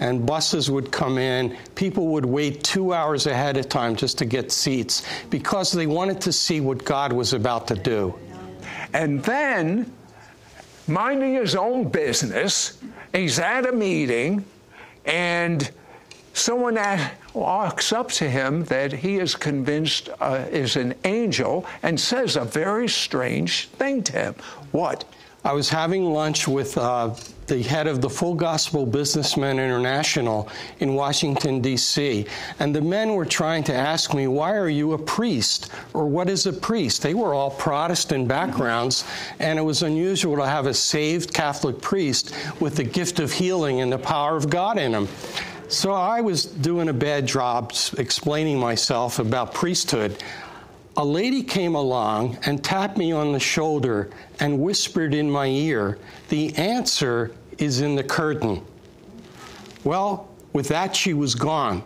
And 0.00 0.24
buses 0.24 0.70
would 0.70 0.92
come 0.92 1.18
in. 1.18 1.56
People 1.74 2.08
would 2.08 2.26
wait 2.26 2.62
two 2.62 2.92
hours 2.92 3.26
ahead 3.26 3.56
of 3.56 3.68
time 3.68 3.96
just 3.96 4.18
to 4.18 4.26
get 4.26 4.52
seats 4.52 5.02
because 5.28 5.72
they 5.72 5.86
wanted 5.88 6.20
to 6.20 6.32
see 6.32 6.60
what 6.60 6.84
God 6.84 7.12
was 7.12 7.32
about 7.32 7.66
to 7.68 7.74
do. 7.74 8.14
And 8.92 9.24
then, 9.24 9.90
minding 10.86 11.34
his 11.34 11.56
own 11.56 11.88
business, 11.88 12.78
he's 13.12 13.40
at 13.40 13.66
a 13.66 13.72
meeting 13.72 14.44
and 15.04 15.70
someone 16.32 16.78
walks 17.34 17.92
up 17.92 18.10
to 18.12 18.28
him 18.28 18.64
that 18.64 18.92
he 18.92 19.18
is 19.18 19.34
convinced 19.34 20.08
uh, 20.20 20.44
is 20.50 20.76
an 20.76 20.94
angel 21.04 21.66
and 21.82 21.98
says 21.98 22.36
a 22.36 22.44
very 22.44 22.88
strange 22.88 23.68
thing 23.68 24.02
to 24.04 24.12
him. 24.12 24.34
What? 24.72 25.04
I 25.44 25.52
was 25.52 25.68
having 25.68 26.04
lunch 26.12 26.48
with 26.48 26.76
uh, 26.76 27.14
the 27.48 27.62
head 27.62 27.86
of 27.86 28.00
the 28.00 28.10
Full 28.10 28.34
Gospel 28.34 28.86
Businessmen 28.86 29.58
International 29.58 30.48
in 30.80 30.94
Washington, 30.94 31.60
D.C., 31.60 32.26
and 32.58 32.74
the 32.74 32.80
men 32.80 33.14
were 33.14 33.24
trying 33.24 33.64
to 33.64 33.74
ask 33.74 34.14
me, 34.14 34.26
Why 34.26 34.54
are 34.54 34.68
you 34.68 34.92
a 34.92 34.98
priest? 34.98 35.70
or 35.94 36.06
What 36.06 36.28
is 36.28 36.46
a 36.46 36.52
priest? 36.52 37.02
They 37.02 37.14
were 37.14 37.34
all 37.34 37.50
Protestant 37.50 38.28
backgrounds, 38.28 39.04
and 39.38 39.58
it 39.58 39.62
was 39.62 39.82
unusual 39.82 40.36
to 40.36 40.46
have 40.46 40.66
a 40.66 40.74
saved 40.74 41.32
Catholic 41.32 41.80
priest 41.80 42.34
with 42.60 42.76
the 42.76 42.84
gift 42.84 43.18
of 43.18 43.32
healing 43.32 43.80
and 43.80 43.90
the 43.90 43.98
power 43.98 44.36
of 44.36 44.50
God 44.50 44.78
in 44.78 44.92
him. 44.92 45.08
So 45.68 45.92
I 45.92 46.20
was 46.22 46.46
doing 46.46 46.88
a 46.88 46.94
bad 46.94 47.26
job 47.26 47.74
explaining 47.98 48.58
myself 48.58 49.18
about 49.18 49.52
priesthood 49.52 50.16
a 50.98 51.04
lady 51.04 51.44
came 51.44 51.76
along 51.76 52.36
and 52.44 52.62
tapped 52.62 52.98
me 52.98 53.12
on 53.12 53.32
the 53.32 53.38
shoulder 53.38 54.10
and 54.40 54.60
whispered 54.60 55.14
in 55.14 55.30
my 55.30 55.46
ear, 55.46 55.96
The 56.28 56.54
answer 56.56 57.30
is 57.56 57.80
in 57.80 57.94
the 57.94 58.02
curtain. 58.02 58.64
Well, 59.84 60.28
with 60.52 60.66
that, 60.68 60.96
she 60.96 61.14
was 61.14 61.36
gone. 61.36 61.84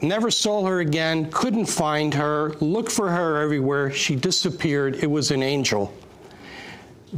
Never 0.00 0.30
saw 0.30 0.64
her 0.64 0.80
again, 0.80 1.30
couldn't 1.30 1.66
find 1.66 2.14
her, 2.14 2.54
looked 2.60 2.90
for 2.90 3.10
her 3.10 3.42
everywhere. 3.42 3.90
She 3.90 4.16
disappeared. 4.16 4.96
It 4.96 5.10
was 5.10 5.30
an 5.30 5.42
angel. 5.42 5.92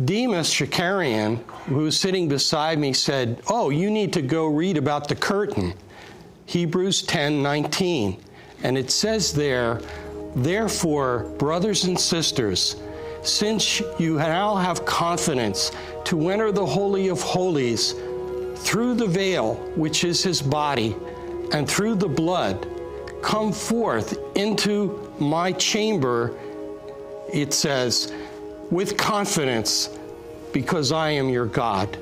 Demos 0.05 0.53
Shakarian, 0.53 1.39
who 1.67 1.77
was 1.77 1.99
sitting 1.99 2.29
beside 2.29 2.79
me, 2.79 2.93
said, 2.93 3.41
Oh, 3.47 3.71
you 3.71 3.89
need 3.91 4.13
to 4.15 4.23
go 4.23 4.47
read 4.47 4.77
about 4.77 5.09
the 5.09 5.17
curtain. 5.17 5.75
Hebrews 6.47 7.03
10 7.03 7.41
19. 7.41 8.21
And 8.65 8.77
it 8.77 8.91
says 8.91 9.33
there, 9.33 9.81
Therefore, 10.39 11.25
brothers 11.39 11.85
and 11.85 11.99
sisters, 11.99 12.77
since 13.23 13.81
you 13.99 14.19
now 14.19 14.55
have 14.55 14.87
confidence 14.87 15.73
to 16.05 16.31
enter 16.31 16.53
the 16.53 16.65
Holy 16.65 17.09
of 17.09 17.21
Holies 17.21 17.97
through 18.55 18.95
the 18.95 19.07
veil, 19.07 19.55
which 19.75 20.05
is 20.05 20.23
his 20.23 20.41
body, 20.41 20.95
and 21.53 21.69
through 21.69 21.97
the 21.97 22.09
blood, 22.09 22.69
come 23.21 23.53
forth 23.53 24.17
into 24.37 25.13
my 25.19 25.51
chamber, 25.53 26.39
it 27.33 27.53
says, 27.53 28.13
with 28.71 28.97
confidence, 28.97 29.91
because 30.53 30.93
I 30.93 31.11
am 31.11 31.29
your 31.29 31.47
God. 31.47 31.99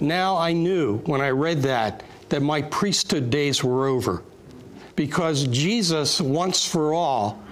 Now 0.00 0.36
I 0.36 0.52
knew 0.52 0.98
when 0.98 1.20
I 1.20 1.30
read 1.30 1.62
that 1.62 2.04
that 2.28 2.42
my 2.42 2.62
priesthood 2.62 3.28
days 3.28 3.64
were 3.64 3.88
over 3.88 4.22
because 4.96 5.46
Jesus, 5.48 6.20
once 6.20 6.66
for 6.66 6.92
all, 6.92 7.42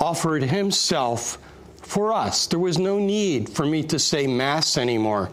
offered 0.00 0.42
himself 0.42 1.38
for 1.82 2.12
us. 2.12 2.46
There 2.46 2.58
was 2.58 2.78
no 2.78 2.98
need 2.98 3.48
for 3.48 3.66
me 3.66 3.82
to 3.84 3.98
say 3.98 4.26
Mass 4.26 4.78
anymore. 4.78 5.30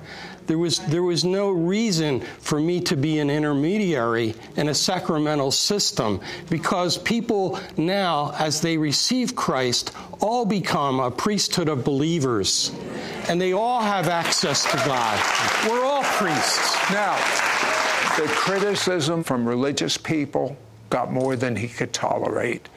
There 0.47 0.57
was, 0.57 0.79
there 0.87 1.03
was 1.03 1.25
no 1.25 1.51
reason 1.51 2.21
for 2.21 2.59
me 2.59 2.79
to 2.81 2.95
be 2.95 3.19
an 3.19 3.29
intermediary 3.29 4.33
in 4.55 4.69
a 4.69 4.73
sacramental 4.73 5.51
system 5.51 6.21
because 6.49 6.97
people 6.97 7.59
now, 7.75 8.33
as 8.39 8.61
they 8.61 8.77
receive 8.77 9.35
Christ, 9.35 9.91
all 10.21 10.45
become 10.45 11.01
a 11.01 11.11
priesthood 11.11 11.67
of 11.67 11.83
believers. 11.83 12.71
And 13.27 13.41
they 13.41 13.51
all 13.51 13.81
have 13.81 14.07
access 14.07 14.63
to 14.71 14.77
God. 14.77 15.69
We're 15.69 15.83
all 15.83 16.03
priests. 16.03 16.91
Now, 16.91 17.15
the 18.17 18.27
criticism 18.29 19.23
from 19.23 19.45
religious 19.45 19.97
people 19.97 20.57
got 20.89 21.11
more 21.11 21.35
than 21.35 21.55
he 21.55 21.67
could 21.67 21.93
tolerate. 21.93 22.69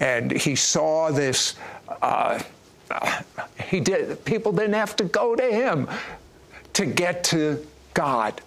And 0.00 0.30
he 0.30 0.56
saw 0.56 1.10
this. 1.10 1.56
Uh, 2.02 2.42
he 3.62 3.80
did. 3.80 4.24
People 4.24 4.52
didn't 4.52 4.74
have 4.74 4.96
to 4.96 5.04
go 5.04 5.36
to 5.36 5.42
him 5.42 5.88
to 6.72 6.86
get 6.86 7.24
to 7.24 7.64
God. 7.94 8.40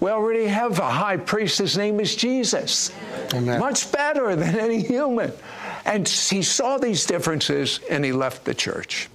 We 0.00 0.10
already 0.10 0.46
have 0.46 0.80
a 0.80 0.90
high 0.90 1.16
priest. 1.16 1.58
His 1.58 1.78
name 1.78 2.00
is 2.00 2.16
Jesus. 2.16 2.92
Amen. 3.32 3.60
Much 3.60 3.92
better 3.92 4.34
than 4.34 4.58
any 4.58 4.82
human. 4.82 5.32
And 5.84 6.08
he 6.08 6.42
saw 6.42 6.76
these 6.78 7.06
differences 7.06 7.78
and 7.88 8.04
he 8.04 8.12
left 8.12 8.44
the 8.44 8.54
church. 8.54 9.08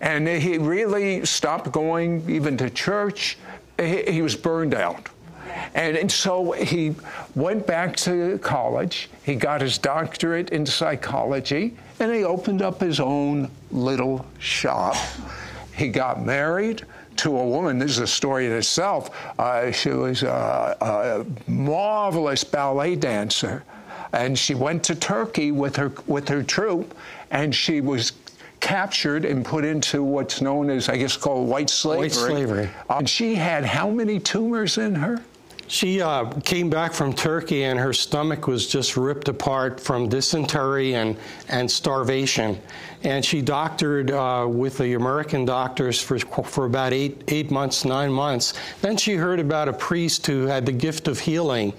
And 0.00 0.26
he 0.26 0.58
really 0.58 1.24
stopped 1.26 1.72
going 1.72 2.28
even 2.28 2.56
to 2.58 2.70
church. 2.70 3.36
He, 3.78 4.02
he 4.04 4.22
was 4.22 4.34
burned 4.34 4.74
out. 4.74 5.08
And, 5.74 5.96
and 5.96 6.10
so 6.10 6.52
he 6.52 6.94
went 7.34 7.66
back 7.66 7.96
to 7.96 8.38
college. 8.38 9.08
He 9.22 9.34
got 9.34 9.60
his 9.60 9.78
doctorate 9.78 10.50
in 10.50 10.66
psychology, 10.66 11.76
and 12.00 12.12
he 12.12 12.24
opened 12.24 12.62
up 12.62 12.80
his 12.80 13.00
own 13.00 13.50
little 13.70 14.26
shop. 14.38 14.96
He 15.74 15.88
got 15.88 16.24
married 16.24 16.84
to 17.16 17.38
a 17.38 17.46
woman. 17.46 17.78
This 17.78 17.92
is 17.92 17.98
a 17.98 18.06
story 18.06 18.46
in 18.46 18.52
itself. 18.52 19.10
Uh, 19.38 19.70
she 19.70 19.90
was 19.90 20.22
a, 20.22 20.76
a 20.80 21.50
marvelous 21.50 22.44
ballet 22.44 22.96
dancer, 22.96 23.64
and 24.12 24.38
she 24.38 24.54
went 24.54 24.84
to 24.84 24.94
Turkey 24.94 25.52
with 25.52 25.76
her 25.76 25.92
with 26.06 26.28
her 26.28 26.42
troupe, 26.42 26.94
and 27.30 27.54
she 27.54 27.80
was 27.80 28.12
captured 28.60 29.24
and 29.26 29.44
put 29.44 29.64
into 29.64 30.02
what's 30.02 30.40
known 30.40 30.70
as, 30.70 30.88
I 30.88 30.96
guess, 30.96 31.16
called 31.16 31.48
white 31.48 31.68
slavery. 31.68 32.08
White 32.08 32.12
slavery. 32.12 32.70
Uh, 32.88 32.96
and 32.98 33.08
she 33.08 33.34
had 33.34 33.64
how 33.64 33.90
many 33.90 34.18
tumors 34.18 34.78
in 34.78 34.94
her? 34.94 35.22
She 35.66 36.02
uh, 36.02 36.26
came 36.40 36.68
back 36.68 36.92
from 36.92 37.12
Turkey 37.12 37.64
and 37.64 37.78
her 37.78 37.92
stomach 37.92 38.46
was 38.46 38.66
just 38.66 38.96
ripped 38.96 39.28
apart 39.28 39.80
from 39.80 40.08
dysentery 40.08 40.94
and, 40.94 41.16
and 41.48 41.70
starvation. 41.70 42.60
And 43.02 43.24
she 43.24 43.40
doctored 43.40 44.10
uh, 44.10 44.46
with 44.48 44.78
the 44.78 44.94
American 44.94 45.44
doctors 45.44 46.00
for, 46.00 46.18
for 46.18 46.66
about 46.66 46.92
eight, 46.92 47.22
eight 47.28 47.50
months, 47.50 47.84
nine 47.84 48.12
months. 48.12 48.54
Then 48.82 48.96
she 48.96 49.14
heard 49.14 49.40
about 49.40 49.68
a 49.68 49.72
priest 49.72 50.26
who 50.26 50.46
had 50.46 50.66
the 50.66 50.72
gift 50.72 51.08
of 51.08 51.18
healing, 51.18 51.72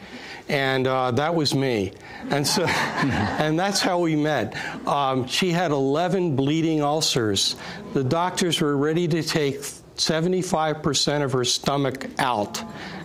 and 0.49 0.85
uh, 0.85 1.11
that 1.11 1.33
was 1.33 1.55
me. 1.55 1.93
And 2.29 2.45
so, 2.45 2.65
and 2.65 3.57
that's 3.57 3.79
how 3.79 3.99
we 3.99 4.15
met. 4.15 4.55
Um, 4.87 5.27
she 5.27 5.51
had 5.51 5.71
11 5.71 6.35
bleeding 6.35 6.81
ulcers. 6.81 7.55
The 7.93 8.03
doctors 8.03 8.61
were 8.61 8.77
ready 8.77 9.07
to 9.07 9.23
take 9.23 9.63
75% 9.95 11.23
of 11.23 11.31
her 11.31 11.45
stomach 11.45 12.07
out 12.19 12.61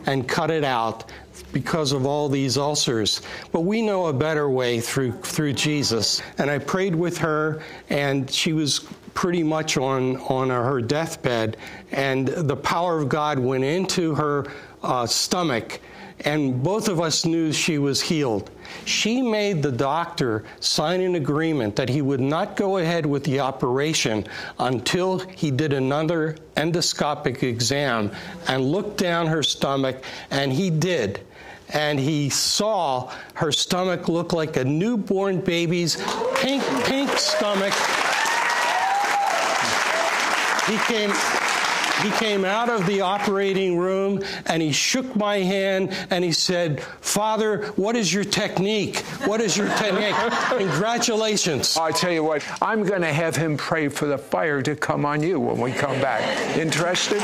and 0.07 0.29
cut 0.29 0.51
it 0.51 0.65
out 0.65 1.11
because 1.53 1.93
of 1.93 2.07
all 2.07 2.29
these 2.29 2.57
ulcers. 2.57 3.23
But 3.53 3.63
we 3.63 3.83
know 3.83 4.07
a 4.07 4.13
better 4.13 4.49
way 4.49 4.81
through 4.81 5.13
through 5.13 5.55
Jesus. 5.55 6.23
And 6.39 6.51
I 6.51 6.59
prayed 6.59 6.95
with 6.95 7.19
her 7.19 7.63
and 7.89 8.31
she 8.31 8.53
was 8.53 8.81
pretty 9.15 9.43
much 9.43 9.77
on 9.77 10.17
on 10.19 10.51
her 10.51 10.81
deathbed 10.81 11.57
and 11.93 12.29
the 12.29 12.57
power 12.57 12.99
of 12.99 13.09
God 13.09 13.39
went 13.39 13.65
into 13.65 14.15
her 14.15 14.47
uh, 14.83 15.07
stomach 15.07 15.81
and 16.25 16.63
both 16.63 16.89
of 16.89 17.01
us 17.01 17.25
knew 17.25 17.53
she 17.53 17.79
was 17.79 18.01
healed. 18.01 18.51
She 18.85 19.23
made 19.23 19.63
the 19.63 19.73
doctor 19.73 20.45
sign 20.61 21.01
an 21.01 21.15
agreement 21.15 21.77
that 21.77 21.89
he 21.89 22.03
would 22.03 22.21
not 22.21 22.57
go 22.57 22.79
ahead 22.79 23.07
with 23.07 23.25
the 23.25 23.41
operation 23.41 24.27
until 24.59 25.19
he 25.19 25.51
did 25.51 25.73
another 25.73 26.37
endoscopic 26.57 27.43
exam 27.43 28.11
and 28.49 28.65
looked 28.65 28.99
down 28.99 29.27
her 29.27 29.43
stomach, 29.43 30.05
and 30.31 30.53
he 30.53 30.71
did. 30.71 31.21
And 31.73 32.01
he 32.01 32.31
saw 32.31 33.13
her 33.35 33.53
stomach 33.53 34.09
look 34.09 34.33
like 34.33 34.57
a 34.57 34.65
newborn 34.65 35.41
baby's 35.41 35.97
pink, 36.37 36.65
pink 36.85 37.11
stomach. 37.17 37.73
He 40.67 40.79
came, 40.93 41.11
he 42.01 42.11
came 42.13 42.45
out 42.45 42.69
of 42.69 42.87
the 42.87 43.01
operating 43.01 43.79
room 43.79 44.23
and 44.47 44.63
he 44.63 44.73
shook 44.73 45.15
my 45.17 45.39
hand 45.39 45.93
and 46.11 46.25
he 46.25 46.33
said, 46.33 46.81
Father, 47.01 47.67
what 47.77 47.97
is 47.97 48.13
your 48.13 48.25
technique? 48.25 48.99
What 49.25 49.41
is 49.41 49.57
your 49.57 49.69
technique? 49.77 50.15
Congratulations. 50.49 51.77
I 51.77 51.93
tell 51.93 52.13
you 52.13 52.25
what, 52.25 52.45
I'm 52.63 52.85
going 52.85 53.03
to 53.03 53.13
have 53.13 53.37
him 53.37 53.57
pray 53.57 53.89
for 53.89 54.07
the 54.07 54.19
fire 54.19 54.63
to 54.63 54.77
come 54.77 55.05
on 55.05 55.23
you 55.23 55.41
when 55.41 55.61
we 55.61 55.73
come 55.73 56.01
back. 56.01 56.23
Interested? 56.57 57.23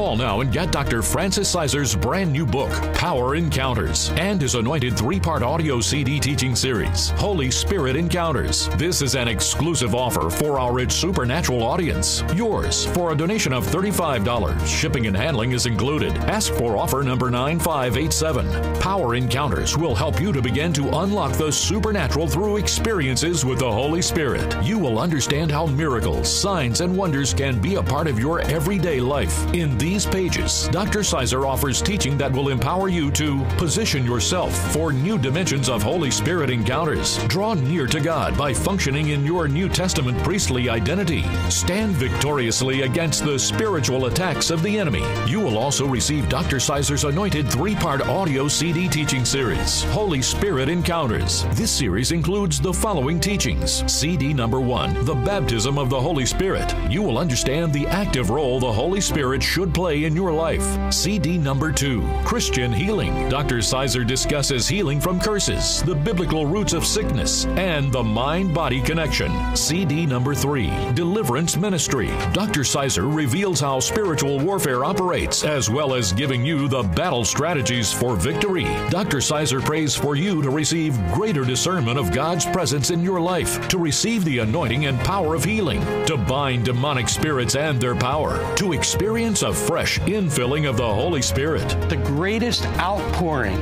Call 0.00 0.16
now 0.16 0.40
and 0.40 0.50
get 0.50 0.72
Dr. 0.72 1.02
Francis 1.02 1.46
Sizer's 1.50 1.94
brand 1.94 2.32
new 2.32 2.46
book, 2.46 2.72
Power 2.94 3.34
Encounters, 3.34 4.08
and 4.16 4.40
his 4.40 4.54
anointed 4.54 4.96
three 4.96 5.20
part 5.20 5.42
audio 5.42 5.78
CD 5.78 6.18
teaching 6.18 6.56
series, 6.56 7.10
Holy 7.10 7.50
Spirit 7.50 7.96
Encounters. 7.96 8.70
This 8.78 9.02
is 9.02 9.14
an 9.14 9.28
exclusive 9.28 9.94
offer 9.94 10.30
for 10.30 10.58
our 10.58 10.72
rich 10.72 10.90
supernatural 10.90 11.62
audience. 11.62 12.24
Yours 12.34 12.86
for 12.86 13.12
a 13.12 13.14
donation 13.14 13.52
of 13.52 13.66
$35. 13.66 14.66
Shipping 14.66 15.06
and 15.06 15.14
handling 15.14 15.52
is 15.52 15.66
included. 15.66 16.16
Ask 16.30 16.54
for 16.54 16.78
offer 16.78 17.02
number 17.02 17.30
9587. 17.30 18.80
Power 18.80 19.16
Encounters 19.16 19.76
will 19.76 19.94
help 19.94 20.18
you 20.18 20.32
to 20.32 20.40
begin 20.40 20.72
to 20.72 20.88
unlock 21.00 21.36
the 21.36 21.52
supernatural 21.52 22.26
through 22.26 22.56
experiences 22.56 23.44
with 23.44 23.58
the 23.58 23.70
Holy 23.70 24.00
Spirit. 24.00 24.64
You 24.64 24.78
will 24.78 24.98
understand 24.98 25.50
how 25.50 25.66
miracles, 25.66 26.34
signs, 26.34 26.80
and 26.80 26.96
wonders 26.96 27.34
can 27.34 27.60
be 27.60 27.74
a 27.74 27.82
part 27.82 28.06
of 28.06 28.18
your 28.18 28.40
everyday 28.40 28.98
life. 28.98 29.38
In 29.52 29.76
these 29.90 30.06
pages, 30.06 30.68
Dr. 30.68 31.02
Sizer 31.02 31.44
offers 31.46 31.82
teaching 31.82 32.16
that 32.16 32.30
will 32.30 32.50
empower 32.50 32.88
you 32.88 33.10
to 33.10 33.44
position 33.58 34.04
yourself 34.04 34.56
for 34.72 34.92
new 34.92 35.18
dimensions 35.18 35.68
of 35.68 35.82
Holy 35.82 36.12
Spirit 36.12 36.48
encounters. 36.48 37.18
Draw 37.24 37.54
near 37.54 37.88
to 37.88 37.98
God 37.98 38.38
by 38.38 38.54
functioning 38.54 39.08
in 39.08 39.26
your 39.26 39.48
New 39.48 39.68
Testament 39.68 40.16
priestly 40.22 40.68
identity. 40.68 41.24
Stand 41.48 41.90
victoriously 41.96 42.82
against 42.82 43.24
the 43.24 43.36
spiritual 43.36 44.06
attacks 44.06 44.50
of 44.50 44.62
the 44.62 44.78
enemy. 44.78 45.02
You 45.26 45.40
will 45.40 45.58
also 45.58 45.88
receive 45.88 46.28
Dr. 46.28 46.60
Sizer's 46.60 47.02
anointed 47.02 47.50
three 47.50 47.74
part 47.74 48.00
audio 48.02 48.46
CD 48.46 48.86
teaching 48.86 49.24
series, 49.24 49.82
Holy 49.90 50.22
Spirit 50.22 50.68
Encounters. 50.68 51.44
This 51.56 51.72
series 51.72 52.12
includes 52.12 52.60
the 52.60 52.72
following 52.72 53.18
teachings 53.18 53.82
CD 53.92 54.32
number 54.32 54.60
one, 54.60 55.04
The 55.04 55.16
Baptism 55.16 55.78
of 55.78 55.90
the 55.90 56.00
Holy 56.00 56.26
Spirit. 56.26 56.72
You 56.88 57.02
will 57.02 57.18
understand 57.18 57.72
the 57.72 57.88
active 57.88 58.30
role 58.30 58.60
the 58.60 58.72
Holy 58.72 59.00
Spirit 59.00 59.42
should 59.42 59.74
play 59.74 59.79
in 59.88 60.14
your 60.14 60.32
life. 60.32 60.92
CD 60.92 61.38
number 61.38 61.72
two, 61.72 62.06
Christian 62.24 62.72
Healing. 62.72 63.28
Dr. 63.28 63.62
Sizer 63.62 64.04
discusses 64.04 64.68
healing 64.68 65.00
from 65.00 65.18
curses, 65.18 65.82
the 65.82 65.94
biblical 65.94 66.44
roots 66.44 66.72
of 66.74 66.84
sickness, 66.84 67.46
and 67.46 67.90
the 67.90 68.02
mind 68.02 68.54
body 68.54 68.80
connection. 68.80 69.32
CD 69.56 70.06
number 70.06 70.34
three, 70.34 70.70
Deliverance 70.94 71.56
Ministry. 71.56 72.08
Dr. 72.32 72.62
Sizer 72.62 73.08
reveals 73.08 73.58
how 73.60 73.80
spiritual 73.80 74.38
warfare 74.38 74.84
operates, 74.84 75.44
as 75.44 75.70
well 75.70 75.94
as 75.94 76.12
giving 76.12 76.44
you 76.44 76.68
the 76.68 76.82
battle 76.82 77.24
strategies 77.24 77.92
for 77.92 78.16
victory. 78.16 78.64
Dr. 78.90 79.20
Sizer 79.20 79.60
prays 79.60 79.96
for 79.96 80.14
you 80.14 80.42
to 80.42 80.50
receive 80.50 80.94
greater 81.12 81.44
discernment 81.44 81.98
of 81.98 82.12
God's 82.12 82.44
presence 82.46 82.90
in 82.90 83.02
your 83.02 83.20
life, 83.20 83.66
to 83.68 83.78
receive 83.78 84.24
the 84.24 84.38
anointing 84.40 84.86
and 84.86 85.00
power 85.00 85.34
of 85.34 85.42
healing, 85.42 85.80
to 86.04 86.16
bind 86.16 86.66
demonic 86.66 87.08
spirits 87.08 87.56
and 87.56 87.80
their 87.80 87.96
power, 87.96 88.38
to 88.56 88.72
experience 88.72 89.42
a 89.42 89.52
fresh 89.70 90.00
infilling 90.00 90.68
of 90.68 90.76
the 90.76 90.94
Holy 90.94 91.22
Spirit. 91.22 91.64
The 91.88 91.96
greatest 91.98 92.66
outpouring 92.80 93.56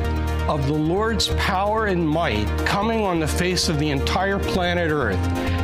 of 0.48 0.66
the 0.66 0.72
Lord's 0.72 1.28
power 1.36 1.84
and 1.84 2.08
might 2.08 2.46
coming 2.64 3.04
on 3.04 3.20
the 3.20 3.28
face 3.28 3.68
of 3.68 3.78
the 3.78 3.90
entire 3.90 4.38
planet 4.38 4.90
Earth 4.90 5.18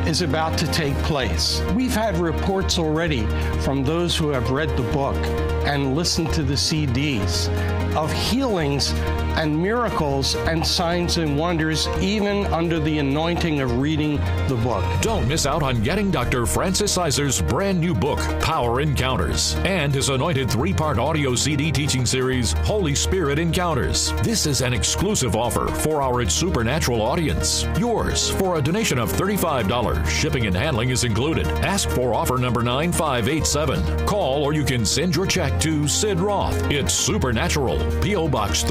is 0.07 0.21
about 0.21 0.55
to 0.59 0.67
take 0.67 0.93
place. 0.97 1.63
We've 1.73 1.95
had 1.95 2.15
reports 2.17 2.77
already 2.77 3.25
from 3.61 3.83
those 3.83 4.15
who 4.15 4.29
have 4.29 4.51
read 4.51 4.69
the 4.77 4.83
book 4.93 5.17
and 5.65 5.95
listened 5.95 6.31
to 6.33 6.43
the 6.43 6.53
CDs 6.53 7.49
of 7.95 8.13
healings 8.13 8.93
and 9.37 9.57
miracles 9.57 10.35
and 10.35 10.65
signs 10.65 11.17
and 11.17 11.37
wonders, 11.37 11.87
even 11.99 12.45
under 12.47 12.79
the 12.79 12.99
anointing 12.99 13.61
of 13.61 13.79
reading 13.79 14.17
the 14.47 14.59
book. 14.63 14.83
Don't 15.01 15.27
miss 15.27 15.45
out 15.45 15.63
on 15.63 15.81
getting 15.81 16.11
Dr. 16.11 16.45
Francis 16.45 16.91
Sizer's 16.91 17.41
brand 17.41 17.79
new 17.79 17.93
book, 17.93 18.19
Power 18.41 18.81
Encounters, 18.81 19.55
and 19.65 19.93
his 19.93 20.09
anointed 20.09 20.49
three 20.49 20.73
part 20.73 20.97
audio 20.97 21.35
CD 21.35 21.71
teaching 21.71 22.05
series, 22.05 22.53
Holy 22.63 22.95
Spirit 22.95 23.39
Encounters. 23.39 24.11
This 24.23 24.45
is 24.45 24.61
an 24.61 24.73
exclusive 24.73 25.35
offer 25.35 25.67
for 25.67 26.01
our 26.01 26.25
supernatural 26.29 27.01
audience. 27.01 27.65
Yours 27.77 28.29
for 28.31 28.57
a 28.57 28.61
donation 28.61 28.97
of 28.99 29.11
$35. 29.11 30.07
Shipping 30.07 30.47
and 30.47 30.55
handling 30.55 30.89
is 30.89 31.03
included. 31.03 31.47
Ask 31.47 31.89
for 31.89 32.13
offer 32.13 32.37
number 32.37 32.63
9587. 32.63 34.05
Call 34.05 34.43
or 34.43 34.53
you 34.53 34.63
can 34.63 34.85
send 34.85 35.15
your 35.15 35.25
check 35.25 35.59
to 35.61 35.87
Sid 35.87 36.19
Roth. 36.19 36.55
It's 36.71 36.93
Supernatural. 36.93 37.79
P.O. 38.01 38.27
Box 38.27 38.63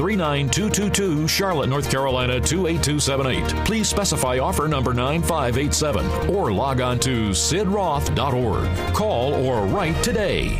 39222, 0.55 1.27
Charlotte, 1.27 1.67
North 1.67 1.91
Carolina 1.91 2.39
28278. 2.39 3.65
Please 3.65 3.89
specify 3.89 4.39
offer 4.39 4.69
number 4.69 4.93
9587 4.93 6.33
or 6.33 6.49
log 6.49 6.79
on 6.79 6.97
to 6.97 7.31
sidroth.org. 7.31 8.93
Call 8.95 9.33
or 9.33 9.65
write 9.65 10.01
today. 10.01 10.57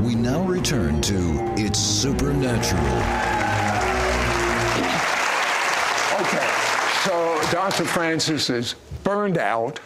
We 0.00 0.14
now 0.14 0.44
return 0.44 1.00
to 1.02 1.54
It's 1.56 1.80
Supernatural. 1.80 2.84
Okay, 6.20 6.48
so 7.02 7.40
Dr. 7.50 7.84
Francis 7.84 8.48
is 8.48 8.74
burned 9.02 9.38
out, 9.38 9.80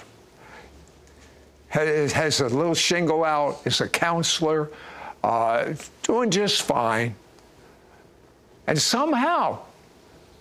has, 1.68 2.12
has 2.12 2.40
a 2.42 2.48
little 2.50 2.74
shingle 2.74 3.24
out, 3.24 3.62
is 3.64 3.80
a 3.80 3.88
counselor, 3.88 4.70
uh, 5.24 5.74
doing 6.02 6.30
just 6.30 6.62
fine. 6.62 7.14
And 8.66 8.78
somehow, 8.78 9.58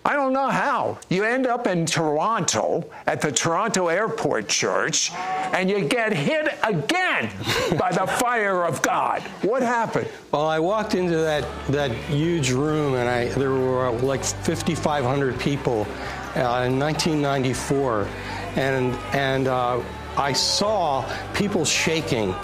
I 0.04 0.12
don't 0.12 0.34
know 0.34 0.48
how, 0.48 0.98
you 1.08 1.24
end 1.24 1.46
up 1.46 1.66
in 1.66 1.86
Toronto 1.86 2.84
at 3.06 3.22
the 3.22 3.32
Toronto 3.32 3.88
Airport 3.88 4.46
Church 4.46 5.10
and 5.54 5.70
you 5.70 5.88
get 5.88 6.12
hit 6.12 6.54
again 6.62 7.30
by 7.78 7.92
the 7.92 8.06
fire 8.06 8.64
of 8.64 8.82
God. 8.82 9.22
What 9.40 9.62
happened? 9.62 10.06
Well, 10.32 10.46
I 10.46 10.58
walked 10.58 10.94
into 10.94 11.16
that, 11.16 11.46
that 11.68 11.90
huge 11.92 12.50
room, 12.50 12.94
and 12.94 13.08
I, 13.08 13.28
there 13.38 13.52
were 13.52 13.90
like 13.90 14.22
5,500 14.22 15.40
people 15.40 15.86
uh, 16.36 16.66
in 16.66 16.78
1994, 16.78 18.06
and, 18.56 18.94
and 19.14 19.48
uh, 19.48 19.80
I 20.18 20.34
saw 20.34 21.10
people 21.32 21.64
shaking, 21.64 22.34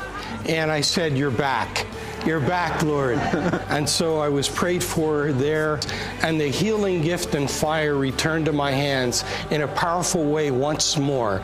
and 0.48 0.70
I 0.70 0.80
said, 0.80 1.18
You're 1.18 1.30
back. 1.30 1.86
You're 2.26 2.40
back, 2.40 2.82
Lord. 2.82 3.16
and 3.70 3.88
so 3.88 4.18
I 4.18 4.28
was 4.28 4.46
prayed 4.46 4.84
for 4.84 5.32
there, 5.32 5.80
and 6.22 6.38
the 6.38 6.48
healing 6.48 7.00
gift 7.00 7.34
and 7.34 7.50
fire 7.50 7.94
returned 7.94 8.44
to 8.44 8.52
my 8.52 8.70
hands 8.70 9.24
in 9.50 9.62
a 9.62 9.68
powerful 9.68 10.24
way 10.24 10.50
once 10.50 10.98
more. 10.98 11.42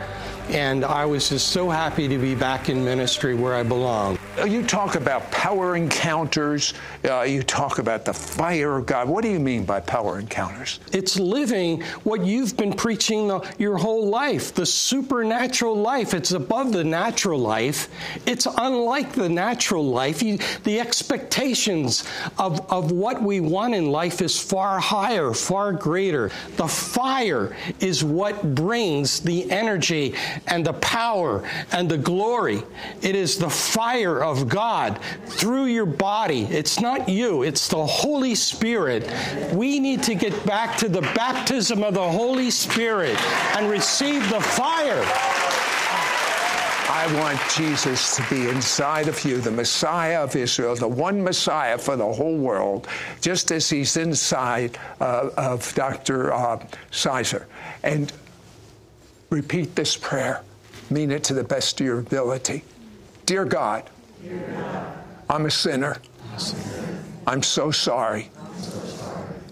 And 0.49 0.85
I 0.85 1.05
was 1.05 1.29
just 1.29 1.47
so 1.47 1.69
happy 1.69 2.07
to 2.07 2.17
be 2.19 2.35
back 2.35 2.69
in 2.69 2.85
ministry 2.85 3.33
where 3.33 3.55
I 3.55 3.63
belong. 3.63 4.19
You 4.45 4.61
talk 4.61 4.95
about 4.95 5.31
power 5.31 5.75
encounters. 5.75 6.75
Uh, 7.03 7.21
you 7.21 7.41
talk 7.41 7.79
about 7.79 8.05
the 8.05 8.13
fire 8.13 8.77
of 8.77 8.85
God. 8.85 9.09
What 9.09 9.23
do 9.23 9.31
you 9.31 9.39
mean 9.39 9.65
by 9.65 9.79
power 9.79 10.19
encounters? 10.19 10.79
It's 10.91 11.17
living 11.17 11.81
what 12.03 12.23
you've 12.23 12.55
been 12.55 12.73
preaching 12.73 13.27
the, 13.27 13.39
your 13.57 13.77
whole 13.77 14.07
life 14.07 14.53
the 14.53 14.65
supernatural 14.65 15.75
life. 15.75 16.13
It's 16.13 16.33
above 16.33 16.71
the 16.71 16.83
natural 16.83 17.39
life, 17.39 17.89
it's 18.27 18.47
unlike 18.57 19.13
the 19.13 19.29
natural 19.29 19.85
life. 19.85 20.21
You, 20.21 20.37
the 20.63 20.79
expectations 20.79 22.03
of, 22.37 22.71
of 22.71 22.91
what 22.91 23.21
we 23.21 23.39
want 23.39 23.73
in 23.73 23.91
life 23.91 24.21
is 24.21 24.39
far 24.39 24.79
higher, 24.79 25.33
far 25.33 25.73
greater. 25.73 26.29
The 26.57 26.67
fire 26.67 27.55
is 27.79 28.03
what 28.03 28.53
brings 28.53 29.19
the 29.19 29.49
energy 29.49 30.13
and 30.45 30.65
the 30.65 30.73
power 30.73 31.43
and 31.71 31.89
the 31.89 31.97
glory. 31.97 32.61
It 33.01 33.15
is 33.15 33.37
the 33.37 33.49
fire 33.49 34.26
of 34.31 34.47
God 34.47 34.99
through 35.25 35.65
your 35.65 35.85
body. 35.85 36.43
It's 36.43 36.79
not 36.79 37.09
you, 37.09 37.43
it's 37.43 37.67
the 37.67 37.85
Holy 37.85 38.35
Spirit. 38.35 39.09
We 39.53 39.79
need 39.79 40.03
to 40.03 40.15
get 40.15 40.45
back 40.45 40.77
to 40.77 40.89
the 40.89 41.01
baptism 41.01 41.83
of 41.83 41.93
the 41.93 42.09
Holy 42.09 42.51
Spirit 42.51 43.17
and 43.55 43.69
receive 43.69 44.29
the 44.29 44.41
fire. 44.41 45.03
I 46.89 47.13
want 47.21 47.39
Jesus 47.51 48.15
to 48.15 48.25
be 48.29 48.49
inside 48.49 49.07
of 49.07 49.23
you, 49.23 49.39
the 49.39 49.51
Messiah 49.51 50.23
of 50.23 50.35
Israel, 50.35 50.75
the 50.75 50.87
one 50.87 51.23
Messiah 51.23 51.77
for 51.77 51.95
the 51.95 52.11
whole 52.11 52.37
world, 52.37 52.87
just 53.21 53.51
as 53.51 53.69
he's 53.69 53.97
inside 53.97 54.79
uh, 54.99 55.29
of 55.37 55.73
Dr. 55.75 56.33
Uh, 56.33 56.65
Sizer. 56.89 57.45
And 57.83 58.11
repeat 59.29 59.75
this 59.75 59.95
prayer. 59.95 60.41
Mean 60.89 61.11
it 61.11 61.23
to 61.25 61.33
the 61.33 61.43
best 61.43 61.79
of 61.79 61.85
your 61.85 61.99
ability. 61.99 62.63
Dear 63.25 63.45
God, 63.45 63.83
I'm 65.29 65.45
a 65.45 65.51
sinner. 65.51 65.97
I'm 67.25 67.43
so 67.43 67.71
sorry. 67.71 68.29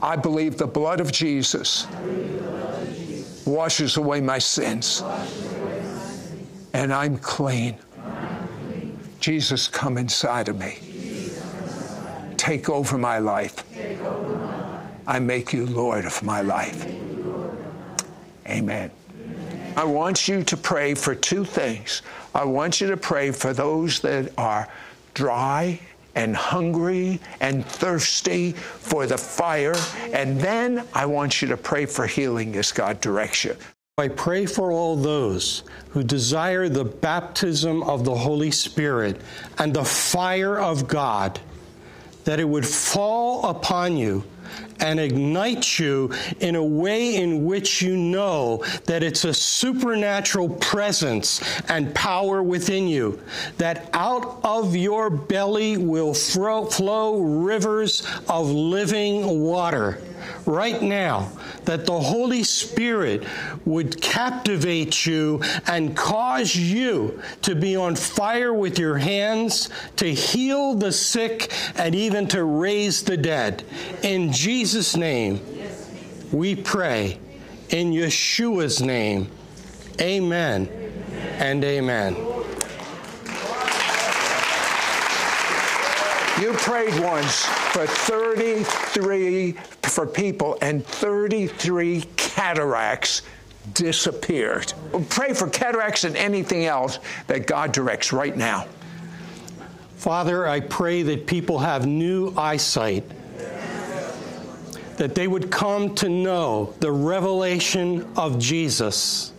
I 0.02 0.16
believe 0.16 0.58
the 0.58 0.68
blood 0.68 1.00
of 1.00 1.12
Jesus 1.12 1.88
washes 3.46 3.98
away 3.98 4.22
my 4.22 4.40
sins. 4.40 5.04
And 6.74 6.94
I'm 6.94 7.18
clean. 7.18 7.78
Jesus, 9.20 9.68
come 9.68 9.98
inside 9.98 10.50
of 10.50 10.60
me. 10.60 10.78
Take 12.38 12.70
over 12.70 12.98
my 12.98 13.20
life. 13.20 13.64
I 15.08 15.20
make 15.20 15.54
you 15.54 15.66
Lord 15.66 16.06
of 16.06 16.22
my 16.24 16.42
life. 16.42 16.86
Amen. 18.48 18.92
I 19.76 19.84
want 19.84 20.28
you 20.28 20.44
to 20.44 20.58
pray 20.58 20.94
for 20.94 21.14
two 21.14 21.44
things. 21.44 22.02
I 22.34 22.46
want 22.46 22.80
you 22.80 22.88
to 22.88 22.98
pray 22.98 23.32
for 23.32 23.54
those 23.54 24.00
that 24.02 24.32
are 24.38 24.70
dry 25.14 25.80
and 26.16 26.34
hungry 26.34 27.20
and 27.42 27.66
thirsty 27.66 28.54
for 28.54 29.06
the 29.06 29.18
fire. 29.18 29.76
And 30.14 30.40
then 30.40 30.88
I 30.94 31.06
want 31.06 31.42
you 31.42 31.50
to 31.50 31.58
pray 31.58 31.86
for 31.86 32.08
healing 32.08 32.56
as 32.56 32.72
God 32.72 33.02
directs 33.02 33.44
you. 33.44 33.56
I 33.98 34.08
pray 34.08 34.46
for 34.46 34.72
all 34.72 34.96
those 34.96 35.64
who 35.90 36.04
desire 36.04 36.70
the 36.70 36.86
baptism 36.86 37.84
of 37.84 38.06
the 38.06 38.16
Holy 38.16 38.52
Spirit 38.52 39.22
and 39.58 39.74
the 39.74 39.86
fire 39.86 40.58
of 40.58 40.88
God, 40.88 41.40
that 42.24 42.40
it 42.40 42.48
would 42.48 42.66
fall 42.66 43.50
upon 43.50 43.98
you 43.98 44.24
and 44.80 45.00
ignite 45.00 45.80
you 45.80 46.12
in 46.40 46.56
a 46.56 46.64
way 46.64 47.16
in 47.16 47.46
which 47.46 47.82
you 47.82 47.96
know 47.96 48.64
that 48.86 49.04
it's 49.04 49.26
a 49.26 49.34
supernatural 49.34 50.50
presence 50.50 51.42
and 51.70 51.94
power 51.96 52.44
within 52.44 52.88
you, 52.88 53.20
that 53.58 53.90
out 53.94 54.40
of 54.44 54.76
your 54.76 55.10
belly 55.10 55.78
will 55.78 56.14
flow 56.14 57.22
rivers 57.22 58.06
of 58.28 58.50
living 58.50 59.42
water 59.42 60.00
right 60.46 60.82
now 60.82 61.32
that 61.66 61.86
the 61.86 62.00
Holy 62.00 62.44
Spirit 62.44 63.26
would 63.66 64.02
captivate 64.02 65.06
you 65.06 65.42
and 65.68 65.96
cause 65.96 66.56
you 66.56 67.22
to 67.42 67.56
be 67.56 67.76
on 67.76 67.96
fire 67.96 68.54
with 68.54 68.80
your 68.80 68.98
hands, 68.98 69.70
to 69.98 70.12
heal 70.14 70.76
the 70.76 70.92
sick, 70.92 71.52
and 71.76 71.96
even 71.96 72.28
to 72.28 72.44
raise 72.44 73.04
the 73.04 73.18
dead. 73.18 73.64
In 74.04 74.32
Jesus' 74.32 74.65
name, 74.96 75.40
we 76.32 76.56
pray. 76.56 77.20
In 77.70 77.92
Yeshua's 77.92 78.82
name, 78.82 79.30
amen 80.00 80.70
and 81.40 81.64
amen. 81.64 82.16
You 86.42 86.52
prayed 86.54 87.00
once 87.00 87.46
for 87.46 87.88
33 87.88 89.54
for 89.84 90.06
people 90.06 90.58
and 90.62 90.86
33 90.86 92.04
cataracts 92.18 93.22
disappeared. 93.74 94.74
Pray 95.10 95.34
for 95.34 95.48
cataracts 95.50 96.04
and 96.04 96.16
anything 96.18 96.66
else 96.66 97.00
that 97.28 97.48
God 97.48 97.72
directs 97.72 98.12
right 98.12 98.36
now. 98.36 98.68
Father, 99.96 100.46
I 100.48 100.60
pray 100.60 101.04
that 101.04 101.26
people 101.26 101.60
have 101.60 101.88
new 101.88 102.34
eyesight, 102.36 103.04
that 104.98 105.16
they 105.16 105.28
would 105.28 105.52
come 105.52 105.94
to 105.96 106.10
know 106.10 106.74
the 106.80 106.92
revelation 106.92 108.08
of 108.16 108.40
Jesus 108.40 109.34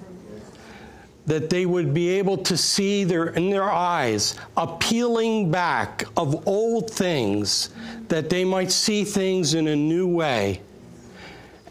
that 1.27 1.51
they 1.51 1.66
would 1.66 1.92
be 1.92 2.09
able 2.09 2.38
to 2.38 2.57
see 2.57 3.03
their, 3.03 3.27
in 3.27 3.51
their 3.51 3.71
eyes 3.71 4.37
a 4.57 4.66
peeling 4.66 5.51
back 5.51 6.05
of 6.16 6.47
old 6.47 6.88
things, 6.88 7.71
that 8.09 8.31
they 8.31 8.45
might 8.45 8.71
see 8.71 9.05
things 9.05 9.55
in 9.55 9.66
a 9.66 9.77
new 9.77 10.07
way. 10.07 10.61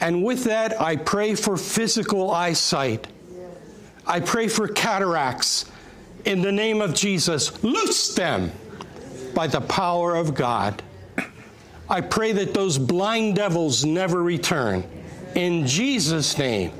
And 0.01 0.23
with 0.25 0.43
that, 0.43 0.79
I 0.79 0.97
pray 0.97 1.35
for 1.35 1.55
physical 1.55 2.31
eyesight. 2.31 3.07
I 4.05 4.19
pray 4.19 4.49
for 4.49 4.67
cataracts. 4.67 5.65
In 6.25 6.41
the 6.41 6.51
name 6.51 6.81
of 6.81 6.93
Jesus, 6.93 7.63
loose 7.63 8.13
them 8.13 8.51
by 9.33 9.47
the 9.47 9.61
power 9.61 10.15
of 10.15 10.35
God. 10.35 10.83
I 11.89 12.01
pray 12.01 12.31
that 12.33 12.53
those 12.53 12.77
blind 12.77 13.35
devils 13.35 13.85
never 13.85 14.21
return. 14.21 14.83
In 15.35 15.67
Jesus' 15.67 16.37
name. 16.37 16.71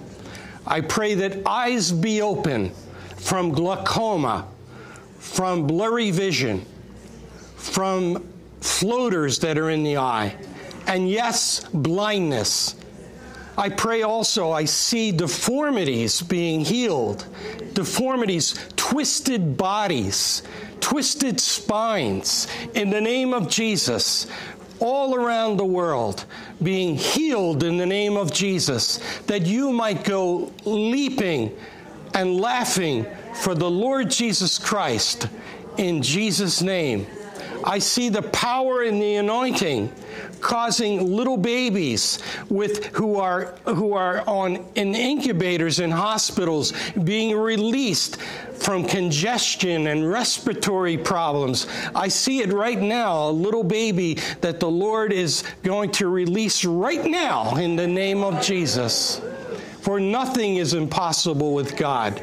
I 0.68 0.82
pray 0.82 1.14
that 1.16 1.46
eyes 1.46 1.92
be 1.92 2.22
open 2.22 2.72
from 3.18 3.52
glaucoma, 3.52 4.48
from 5.20 5.68
blurry 5.68 6.10
vision, 6.10 6.66
from 7.56 8.28
floaters 8.62 9.40
that 9.40 9.58
are 9.60 9.70
in 9.70 9.84
the 9.84 9.98
eye, 9.98 10.36
and 10.88 11.10
yes, 11.10 11.66
blindness. 11.72 12.76
I 13.58 13.70
pray 13.70 14.02
also 14.02 14.52
I 14.52 14.66
see 14.66 15.12
deformities 15.12 16.22
being 16.22 16.62
healed, 16.62 17.26
deformities, 17.74 18.56
twisted 18.76 19.56
bodies, 19.56 20.44
twisted 20.82 21.40
spines 21.40 22.48
in 22.74 22.90
the 22.90 23.02
name 23.02 23.34
of 23.34 23.50
Jesus 23.50 24.28
all 24.80 25.16
around 25.16 25.58
the 25.58 25.66
world 25.66 26.26
being 26.62 26.96
healed 26.96 27.64
in 27.64 27.78
the 27.78 27.86
name 27.86 28.18
of 28.18 28.32
Jesus, 28.32 28.98
that 29.28 29.46
you 29.46 29.72
might 29.72 30.04
go 30.04 30.52
leaping 30.64 31.56
and 32.14 32.40
laughing 32.40 33.06
for 33.34 33.56
the 33.56 33.70
Lord 33.70 34.10
Jesus 34.10 34.58
Christ 34.58 35.28
in 35.78 36.02
Jesus' 36.02 36.62
name. 36.62 37.08
I 37.66 37.80
see 37.80 38.10
the 38.10 38.22
power 38.22 38.84
in 38.84 39.00
the 39.00 39.16
anointing 39.16 39.92
causing 40.40 41.16
little 41.16 41.38
babies 41.38 42.20
with 42.50 42.86
who 42.96 43.16
are 43.16 43.56
who 43.66 43.94
are 43.94 44.24
on 44.28 44.64
in 44.76 44.94
incubators 44.94 45.80
in 45.80 45.90
hospitals 45.90 46.74
being 47.04 47.36
released 47.36 48.22
from 48.22 48.86
congestion 48.86 49.88
and 49.88 50.08
respiratory 50.10 50.98
problems. 50.98 51.68
I 51.94 52.08
see 52.08 52.42
it 52.42 52.54
right 52.54 52.80
now, 52.80 53.30
a 53.30 53.32
little 53.32 53.64
baby 53.64 54.20
that 54.42 54.60
the 54.60 54.70
Lord 54.70 55.12
is 55.12 55.44
going 55.64 55.92
to 55.94 56.08
release 56.08 56.64
right 56.64 57.04
now 57.04 57.56
in 57.56 57.76
the 57.76 57.88
name 57.88 58.24
of 58.24 58.42
Jesus. 58.42 59.22
For 59.82 60.00
nothing 60.00 60.58
is 60.58 60.74
impossible 60.74 61.54
with 61.54 61.76
God. 61.76 62.22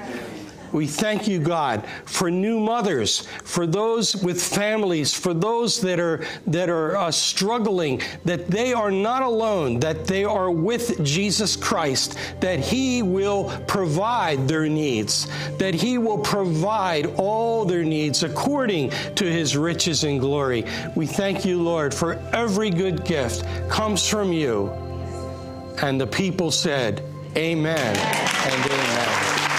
We 0.72 0.86
thank 0.86 1.28
you, 1.28 1.38
God, 1.38 1.86
for 2.04 2.30
new 2.30 2.58
mothers, 2.58 3.26
for 3.44 3.66
those 3.66 4.16
with 4.16 4.42
families, 4.42 5.12
for 5.12 5.34
those 5.34 5.80
that 5.82 6.00
are 6.00 6.24
that 6.46 6.70
are 6.70 6.96
uh, 6.96 7.10
struggling, 7.10 8.00
that 8.24 8.48
they 8.48 8.72
are 8.72 8.90
not 8.90 9.22
alone, 9.22 9.80
that 9.80 10.06
they 10.06 10.24
are 10.24 10.50
with 10.50 11.04
Jesus 11.04 11.56
Christ, 11.56 12.16
that 12.40 12.58
He 12.58 13.02
will 13.02 13.52
provide 13.66 14.48
their 14.48 14.68
needs, 14.68 15.28
that 15.58 15.74
He 15.74 15.98
will 15.98 16.18
provide 16.18 17.06
all 17.16 17.64
their 17.64 17.84
needs 17.84 18.22
according 18.22 18.90
to 19.16 19.24
His 19.24 19.56
riches 19.56 20.04
and 20.04 20.20
glory. 20.20 20.64
We 20.96 21.06
thank 21.06 21.44
you, 21.44 21.60
Lord, 21.60 21.92
for 21.92 22.14
every 22.32 22.70
good 22.70 23.04
gift 23.04 23.44
comes 23.68 24.08
from 24.08 24.32
you. 24.32 24.70
And 25.82 26.00
the 26.00 26.06
people 26.06 26.50
said, 26.50 27.02
Amen 27.36 27.96
and 27.96 28.70
amen. 28.70 29.51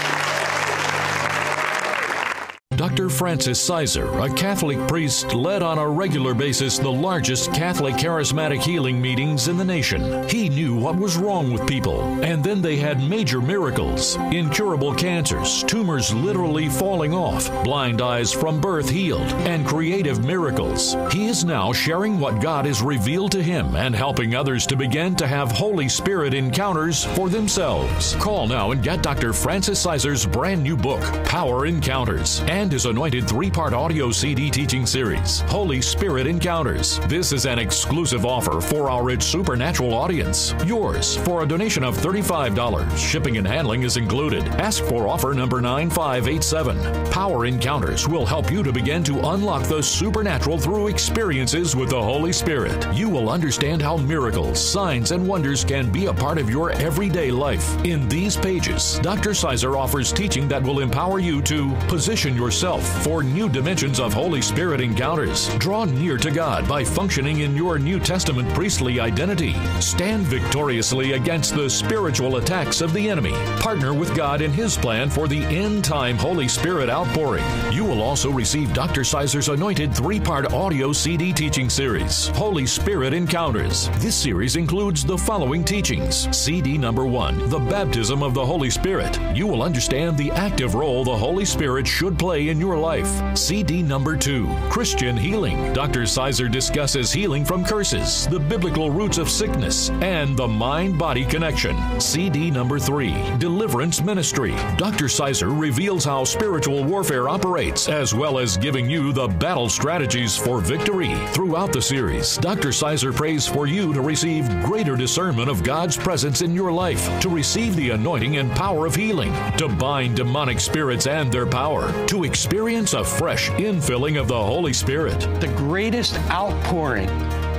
Dr. 2.84 3.08
Francis 3.08 3.58
Sizer, 3.58 4.06
a 4.18 4.28
Catholic 4.28 4.76
priest, 4.86 5.32
led 5.32 5.62
on 5.62 5.78
a 5.78 5.88
regular 5.88 6.34
basis 6.34 6.78
the 6.78 6.92
largest 6.92 7.50
Catholic 7.54 7.94
charismatic 7.94 8.60
healing 8.60 9.00
meetings 9.00 9.48
in 9.48 9.56
the 9.56 9.64
nation. 9.64 10.28
He 10.28 10.50
knew 10.50 10.76
what 10.76 10.94
was 10.94 11.16
wrong 11.16 11.50
with 11.50 11.66
people, 11.66 12.02
and 12.22 12.44
then 12.44 12.60
they 12.60 12.76
had 12.76 13.02
major 13.02 13.40
miracles 13.40 14.16
incurable 14.30 14.94
cancers, 14.94 15.64
tumors 15.64 16.12
literally 16.12 16.68
falling 16.68 17.14
off, 17.14 17.50
blind 17.64 18.02
eyes 18.02 18.34
from 18.34 18.60
birth 18.60 18.90
healed, 18.90 19.32
and 19.48 19.66
creative 19.66 20.22
miracles. 20.22 20.94
He 21.10 21.24
is 21.24 21.42
now 21.42 21.72
sharing 21.72 22.20
what 22.20 22.42
God 22.42 22.66
has 22.66 22.82
revealed 22.82 23.32
to 23.32 23.42
him 23.42 23.76
and 23.76 23.96
helping 23.96 24.34
others 24.34 24.66
to 24.66 24.76
begin 24.76 25.16
to 25.16 25.26
have 25.26 25.50
Holy 25.50 25.88
Spirit 25.88 26.34
encounters 26.34 27.02
for 27.02 27.30
themselves. 27.30 28.14
Call 28.16 28.46
now 28.46 28.72
and 28.72 28.82
get 28.82 29.02
Dr. 29.02 29.32
Francis 29.32 29.80
Sizer's 29.80 30.26
brand 30.26 30.62
new 30.62 30.76
book, 30.76 31.02
Power 31.24 31.64
Encounters, 31.64 32.42
and 32.42 32.73
his 32.74 32.86
anointed 32.86 33.28
three 33.28 33.48
part 33.48 33.72
audio 33.72 34.10
CD 34.10 34.50
teaching 34.50 34.84
series, 34.84 35.42
Holy 35.42 35.80
Spirit 35.80 36.26
Encounters. 36.26 36.98
This 37.06 37.30
is 37.30 37.46
an 37.46 37.60
exclusive 37.60 38.26
offer 38.26 38.60
for 38.60 38.90
our 38.90 39.04
rich 39.04 39.22
supernatural 39.22 39.94
audience. 39.94 40.52
Yours 40.66 41.16
for 41.18 41.44
a 41.44 41.46
donation 41.46 41.84
of 41.84 41.96
$35. 41.96 42.98
Shipping 42.98 43.36
and 43.36 43.46
handling 43.46 43.84
is 43.84 43.96
included. 43.96 44.42
Ask 44.58 44.82
for 44.82 45.06
offer 45.06 45.32
number 45.34 45.60
9587. 45.60 47.12
Power 47.12 47.46
Encounters 47.46 48.08
will 48.08 48.26
help 48.26 48.50
you 48.50 48.64
to 48.64 48.72
begin 48.72 49.04
to 49.04 49.20
unlock 49.28 49.68
the 49.68 49.80
supernatural 49.80 50.58
through 50.58 50.88
experiences 50.88 51.76
with 51.76 51.90
the 51.90 52.02
Holy 52.02 52.32
Spirit. 52.32 52.92
You 52.92 53.08
will 53.08 53.30
understand 53.30 53.82
how 53.82 53.98
miracles, 53.98 54.58
signs, 54.60 55.12
and 55.12 55.28
wonders 55.28 55.64
can 55.64 55.92
be 55.92 56.06
a 56.06 56.12
part 56.12 56.38
of 56.38 56.50
your 56.50 56.72
everyday 56.72 57.30
life. 57.30 57.84
In 57.84 58.08
these 58.08 58.36
pages, 58.36 58.98
Dr. 58.98 59.32
Sizer 59.32 59.76
offers 59.76 60.12
teaching 60.12 60.48
that 60.48 60.64
will 60.64 60.80
empower 60.80 61.20
you 61.20 61.40
to 61.42 61.72
position 61.86 62.34
yourself 62.34 62.63
for 62.64 63.22
new 63.22 63.46
dimensions 63.46 64.00
of 64.00 64.14
Holy 64.14 64.40
Spirit 64.40 64.80
encounters. 64.80 65.54
Draw 65.58 65.84
near 65.84 66.16
to 66.16 66.30
God 66.30 66.66
by 66.66 66.82
functioning 66.82 67.40
in 67.40 67.54
your 67.54 67.78
New 67.78 68.00
Testament 68.00 68.48
priestly 68.54 68.98
identity. 68.98 69.54
Stand 69.80 70.22
victoriously 70.22 71.12
against 71.12 71.54
the 71.54 71.68
spiritual 71.68 72.36
attacks 72.36 72.80
of 72.80 72.94
the 72.94 73.10
enemy. 73.10 73.34
Partner 73.60 73.92
with 73.92 74.16
God 74.16 74.40
in 74.40 74.50
His 74.50 74.78
plan 74.78 75.10
for 75.10 75.28
the 75.28 75.44
end 75.44 75.84
time 75.84 76.16
Holy 76.16 76.48
Spirit 76.48 76.88
outpouring. 76.88 77.44
You 77.70 77.84
will 77.84 78.00
also 78.00 78.30
receive 78.30 78.72
Dr. 78.72 79.04
Sizer's 79.04 79.50
anointed 79.50 79.94
three 79.94 80.18
part 80.18 80.50
audio 80.54 80.90
CD 80.90 81.34
teaching 81.34 81.68
series, 81.68 82.28
Holy 82.28 82.64
Spirit 82.64 83.12
Encounters. 83.12 83.90
This 83.98 84.16
series 84.16 84.56
includes 84.56 85.04
the 85.04 85.18
following 85.18 85.64
teachings 85.64 86.34
CD 86.34 86.78
number 86.78 87.04
one, 87.04 87.50
The 87.50 87.58
Baptism 87.58 88.22
of 88.22 88.32
the 88.32 88.46
Holy 88.46 88.70
Spirit. 88.70 89.18
You 89.34 89.46
will 89.46 89.62
understand 89.62 90.16
the 90.16 90.30
active 90.30 90.74
role 90.74 91.04
the 91.04 91.14
Holy 91.14 91.44
Spirit 91.44 91.86
should 91.86 92.18
play 92.18 92.43
in 92.50 92.60
your 92.60 92.76
life. 92.76 93.36
CD 93.36 93.82
number 93.82 94.16
two, 94.16 94.46
Christian 94.70 95.16
Healing. 95.16 95.72
Dr. 95.72 96.06
Sizer 96.06 96.48
discusses 96.48 97.12
healing 97.12 97.44
from 97.44 97.64
curses, 97.64 98.26
the 98.28 98.38
biblical 98.38 98.90
roots 98.90 99.18
of 99.18 99.30
sickness, 99.30 99.90
and 100.02 100.36
the 100.36 100.46
mind 100.46 100.98
body 100.98 101.24
connection. 101.24 101.76
CD 102.00 102.50
number 102.50 102.78
three, 102.78 103.14
Deliverance 103.38 104.02
Ministry. 104.02 104.54
Dr. 104.76 105.08
Sizer 105.08 105.48
reveals 105.50 106.04
how 106.04 106.24
spiritual 106.24 106.84
warfare 106.84 107.28
operates, 107.28 107.88
as 107.88 108.14
well 108.14 108.38
as 108.38 108.56
giving 108.56 108.88
you 108.88 109.12
the 109.12 109.28
battle 109.28 109.68
strategies 109.68 110.36
for 110.36 110.60
victory. 110.60 111.14
Throughout 111.32 111.72
the 111.72 111.82
series, 111.82 112.36
Dr. 112.38 112.72
Sizer 112.72 113.12
prays 113.12 113.46
for 113.46 113.66
you 113.66 113.92
to 113.94 114.00
receive 114.00 114.48
greater 114.62 114.96
discernment 114.96 115.48
of 115.48 115.62
God's 115.62 115.96
presence 115.96 116.42
in 116.42 116.54
your 116.54 116.72
life, 116.72 117.08
to 117.20 117.28
receive 117.28 117.76
the 117.76 117.90
anointing 117.90 118.36
and 118.36 118.50
power 118.52 118.86
of 118.86 118.94
healing, 118.94 119.32
to 119.56 119.68
bind 119.68 120.16
demonic 120.16 120.60
spirits 120.60 121.06
and 121.06 121.32
their 121.32 121.46
power, 121.46 121.92
to 122.06 122.24
experience 122.34 122.94
a 122.94 123.04
fresh 123.04 123.48
infilling 123.50 124.20
of 124.20 124.26
the 124.26 124.34
Holy 124.34 124.72
Spirit. 124.72 125.20
The 125.40 125.46
greatest 125.56 126.16
outpouring 126.30 127.08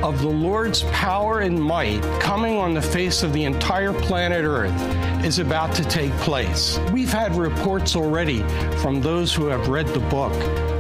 of 0.04 0.22
the 0.22 0.28
Lord's 0.28 0.84
power 0.92 1.40
and 1.40 1.58
might 1.58 2.02
coming 2.20 2.58
on 2.58 2.74
the 2.74 2.82
face 2.82 3.24
of 3.24 3.32
the 3.32 3.46
entire 3.46 3.94
planet 3.94 4.44
Earth 4.44 4.76
is 5.24 5.40
about 5.40 5.74
to 5.76 5.86
take 5.86 6.12
place. 6.18 6.78
We've 6.92 7.12
had 7.12 7.34
reports 7.36 7.96
already 7.96 8.40
from 8.80 9.00
those 9.00 9.34
who 9.34 9.46
have 9.46 9.70
read 9.70 9.88
the 9.88 10.02
book 10.02 10.34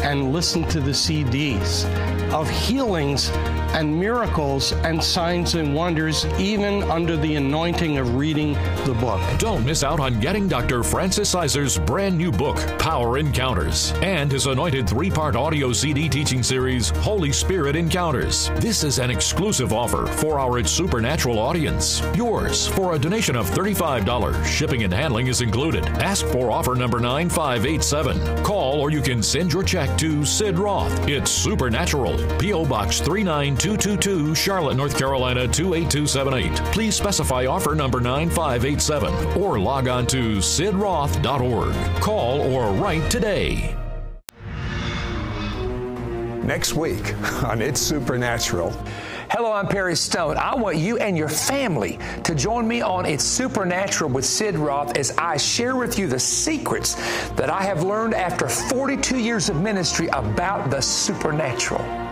and 0.04 0.34
listened 0.34 0.70
to 0.72 0.82
the 0.82 0.92
CDs 0.92 1.86
of 2.34 2.50
healings 2.50 3.30
and 3.76 3.98
miracles 3.98 4.72
and 4.72 5.04
signs 5.04 5.56
and 5.56 5.76
wonders, 5.76 6.26
even 6.40 6.84
under 6.84 7.16
the 7.18 7.36
anointing 7.36 7.98
of 7.98 8.16
reading 8.16 8.54
the 8.86 8.96
book. 9.00 9.22
Don't 9.38 9.66
miss 9.66 9.84
out 9.84 10.00
on 10.00 10.20
getting 10.20 10.48
Dr. 10.48 10.82
Francis 10.84 11.30
Sizer's 11.30 11.78
brand 11.78 12.18
new 12.18 12.32
book, 12.32 12.58
Power 12.80 13.18
Encounters, 13.18 13.92
and 14.02 14.32
his 14.32 14.48
anointed 14.48 14.90
three 14.90 15.12
part 15.12 15.36
audio 15.36 15.72
CD 15.74 16.10
teaching 16.10 16.42
series, 16.42 16.90
Holy 16.90 17.32
Spirit 17.32 17.76
Encounters. 17.76 18.50
This 18.56 18.84
is 18.84 19.00
an 19.00 19.12
exclusive 19.12 19.74
offer 19.74 20.08
for 20.08 20.40
our 20.40 20.56
supernatural 20.64 21.38
audience. 21.38 22.02
Yours 22.16 22.68
for 22.68 22.96
a 22.96 23.00
donation 23.00 23.36
of 23.36 23.50
$35. 23.50 24.46
Shipping 24.46 24.84
and 24.84 24.94
handling 24.94 25.28
is 25.28 25.42
included. 25.42 25.86
Ask 26.00 26.26
for 26.28 26.50
offer 26.50 26.76
number 26.76 27.00
9587. 27.00 28.44
Call 28.44 28.80
or 28.80 28.90
you 28.90 29.02
can 29.02 29.22
send 29.22 29.52
your 29.52 29.64
check 29.64 29.98
to 29.98 30.24
Sid 30.24 30.58
Roth. 30.58 31.08
It's 31.10 31.30
Supernatural. 31.30 32.16
P.O. 32.38 32.66
Box 32.66 33.02
39222, 33.66 34.36
Charlotte, 34.36 34.78
North 34.78 34.96
Carolina 34.96 35.48
28278. 35.48 36.72
Please 36.72 36.96
specify 36.96 37.48
offer 37.48 37.74
number 37.74 38.00
9587 38.00 39.42
or 39.42 39.58
log 39.58 39.88
on 39.88 40.06
to 40.06 40.38
sidroth.org. 40.38 41.74
Call 42.00 42.42
or 42.42 42.72
write 42.74 43.10
today. 43.10 43.76
Next 46.44 46.74
week 46.74 47.16
on 47.44 47.60
It's 47.60 47.82
Supernatural. 47.82 48.72
Hello, 49.32 49.52
I'm 49.52 49.68
Perry 49.68 49.96
Stone. 49.96 50.38
I 50.38 50.54
want 50.56 50.78
you 50.78 51.00
and 51.00 51.18
your 51.18 51.28
family 51.28 51.98
to 52.24 52.36
join 52.36 52.68
me 52.68 52.82
on 52.82 53.08
It's 53.08 53.24
Supernatural 53.24 54.12
with 54.12 54.26
Sid 54.26 54.60
Roth 54.60 54.96
as 54.96 55.10
I 55.18 55.38
share 55.38 55.76
with 55.76 55.98
you 55.98 56.06
the 56.06 56.20
secrets 56.20 56.94
that 57.32 57.50
I 57.50 57.64
have 57.64 57.82
learned 57.82 58.14
after 58.14 58.48
42 58.48 59.18
years 59.18 59.50
of 59.50 59.60
ministry 59.60 60.08
about 60.10 60.70
the 60.70 60.82
supernatural. 60.82 62.05